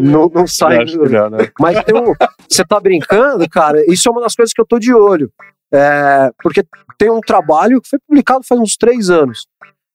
[0.01, 0.79] Não, não sai.
[0.79, 1.51] Né?
[1.61, 2.13] Mas tem um,
[2.49, 3.83] você tá brincando, cara?
[3.91, 5.31] Isso é uma das coisas que eu tô de olho.
[5.73, 6.65] É, porque
[6.99, 9.47] tem um trabalho que foi publicado faz uns três anos.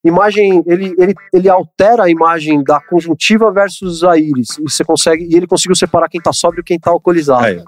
[0.03, 4.57] Imagem, ele, ele, ele altera a imagem da conjuntiva versus a íris.
[4.57, 7.43] E você consegue, e ele conseguiu separar quem tá sóbrio e quem tá alcoolizado.
[7.45, 7.61] Aí,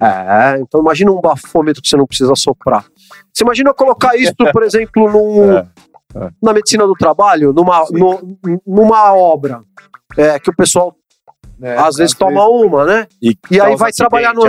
[0.00, 2.84] É, então imagina um bafômetro que você não precisa soprar.
[3.32, 5.52] Você imagina eu colocar isso, por exemplo, num,
[6.14, 6.30] É, é.
[6.42, 9.62] na medicina do trabalho, numa, no- numa obra,
[10.16, 10.94] é, que o pessoal
[11.60, 13.06] É, às vezes toma uma, né?
[13.20, 14.42] E, E aí vai trabalhar no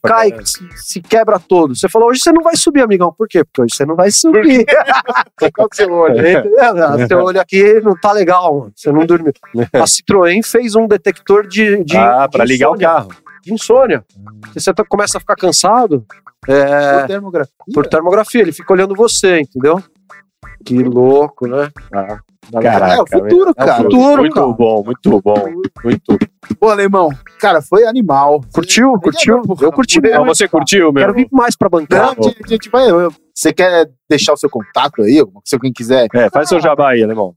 [0.00, 1.74] pra cai, se, se quebra todo.
[1.74, 3.12] Você falou, hoje você não vai subir, amigão.
[3.16, 3.44] Por quê?
[3.44, 4.64] Porque hoje você não vai subir.
[5.54, 6.18] Qual que é o seu olho?
[6.20, 6.42] É,
[7.08, 8.72] Seu olho aqui não tá legal, mano.
[8.74, 9.32] Você não dormiu.
[9.72, 13.10] A Citroën fez um detector de, de, ah, de pra ligar o carro.
[13.42, 14.04] De insônia.
[14.54, 16.04] Você tá- começa a ficar cansado,
[16.48, 17.54] é, Por termografia.
[17.74, 19.82] por termografia, ele fica olhando você, entendeu?
[20.64, 21.70] Que louco, né?
[21.92, 22.18] Ah,
[22.54, 23.76] é caraca, o futuro, É o cara.
[23.76, 24.46] futuro, muito cara.
[24.48, 25.34] bom, muito bom.
[25.84, 26.18] Muito.
[26.60, 27.08] Pô, alemão,
[27.40, 28.40] cara, foi animal.
[28.54, 28.92] Curtiu?
[29.00, 29.42] Curtiu?
[29.60, 30.24] Eu curti Ah, mesmo.
[30.26, 31.02] você curtiu, meu?
[31.02, 32.14] Quero vir mais pra Não, bancar.
[32.18, 32.88] a gente, a gente vai.
[32.90, 35.22] eu- Você quer deixar o seu contato aí?
[35.44, 36.06] Se alguém quiser.
[36.14, 37.34] É, faz seu jabá aí, alemão.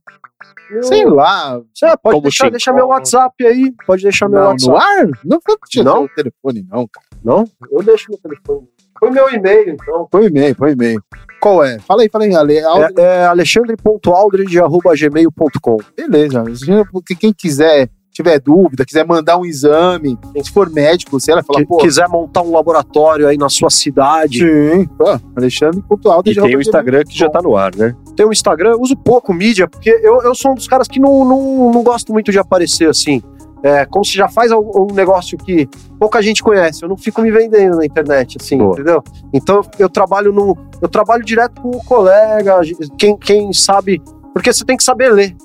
[0.82, 1.60] Sei lá.
[1.74, 2.86] Você pode Como deixar, deixar meu?
[2.86, 3.72] WhatsApp aí.
[3.86, 4.70] Pode deixar meu Não, WhatsApp.
[4.72, 5.06] no ar?
[5.24, 6.04] Não foi com Não?
[6.04, 7.06] o telefone, não, cara.
[7.24, 7.44] Não?
[7.70, 8.66] Eu deixo meu telefone.
[8.98, 10.06] Foi meu e-mail, então.
[10.10, 11.02] Foi e-mail, foi e-mail.
[11.40, 11.78] Qual é?
[11.78, 12.58] Fala aí, fala aí, Ale.
[12.58, 12.64] É,
[12.98, 16.44] é alexandre.aldred.gmail.com Beleza.
[16.92, 21.60] Porque quem quiser, tiver dúvida, quiser mandar um exame, se for médico, sei lá, fala,
[21.60, 21.78] Que pô.
[21.78, 25.82] quiser montar um laboratório aí na sua cidade, Sim, pô, Alexandre.
[26.26, 27.96] E tem o Instagram que já tá no ar, né?
[28.14, 31.24] tem um Instagram, uso pouco mídia, porque eu, eu sou um dos caras que não,
[31.24, 33.22] não, não gosto muito de aparecer assim.
[33.62, 36.82] É, como se já faz um negócio que pouca gente conhece.
[36.82, 38.72] Eu não fico me vendendo na internet, assim, Boa.
[38.72, 39.02] entendeu?
[39.32, 40.56] Então eu trabalho no.
[40.80, 42.60] Eu trabalho direto com o colega,
[42.98, 44.02] quem, quem sabe.
[44.32, 45.36] Porque você tem que saber ler.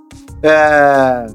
[0.42, 1.26] É,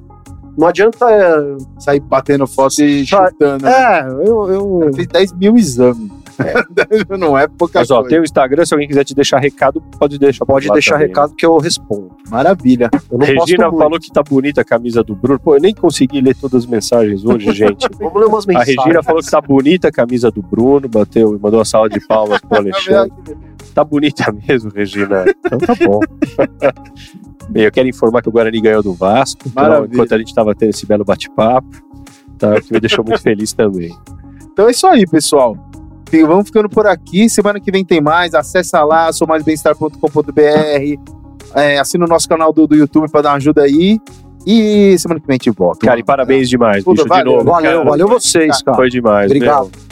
[0.57, 1.11] não adianta.
[1.11, 3.65] É, Sair batendo foto e chutando.
[3.65, 3.73] né?
[3.73, 6.11] é eu, eu, Eu fiz 10 mil exames.
[7.19, 8.09] não é pouca Mas ó, coisa.
[8.11, 10.45] tem o Instagram, se alguém quiser te deixar recado, pode deixar.
[10.45, 11.15] pode lá deixar também, né?
[11.15, 12.11] recado que eu respondo.
[12.29, 12.91] Maravilha.
[13.11, 13.79] Eu não Regina posto muito.
[13.79, 15.39] falou que tá bonita a camisa do Bruno.
[15.41, 17.87] Pô, eu nem consegui ler todas as mensagens hoje, gente.
[17.99, 18.77] Vamos ler umas A mensagens.
[18.77, 22.01] Regina falou que tá bonita a camisa do Bruno, bateu e mandou uma salva de
[22.07, 23.13] palmas pro Alexandre.
[23.75, 25.25] Tá bonita mesmo, Regina.
[25.45, 26.01] Então tá bom.
[27.49, 29.41] Bem, eu quero informar que o Guarani ganhou do Vasco.
[29.47, 29.93] Então, Maravilha.
[29.93, 31.69] enquanto a gente tava tendo esse belo bate-papo,
[32.39, 33.91] tá, o que me deixou muito feliz também.
[34.53, 35.57] Então é isso aí, pessoal.
[36.27, 37.29] Vamos ficando por aqui.
[37.29, 38.35] Semana que vem tem mais.
[38.35, 41.13] Acessa lá, soumaisbemestar.com.br.
[41.55, 43.99] É, assina o nosso canal do, do YouTube para dar uma ajuda aí.
[44.47, 45.87] E semana que vem a gente volta.
[45.87, 47.45] Cara, e parabéns demais, Tudo, bicho, de valeu, novo.
[47.45, 47.91] Valeu, cara.
[47.91, 48.77] valeu vocês, cara.
[48.77, 49.27] Foi demais.
[49.27, 49.71] Obrigado.
[49.71, 49.90] meu.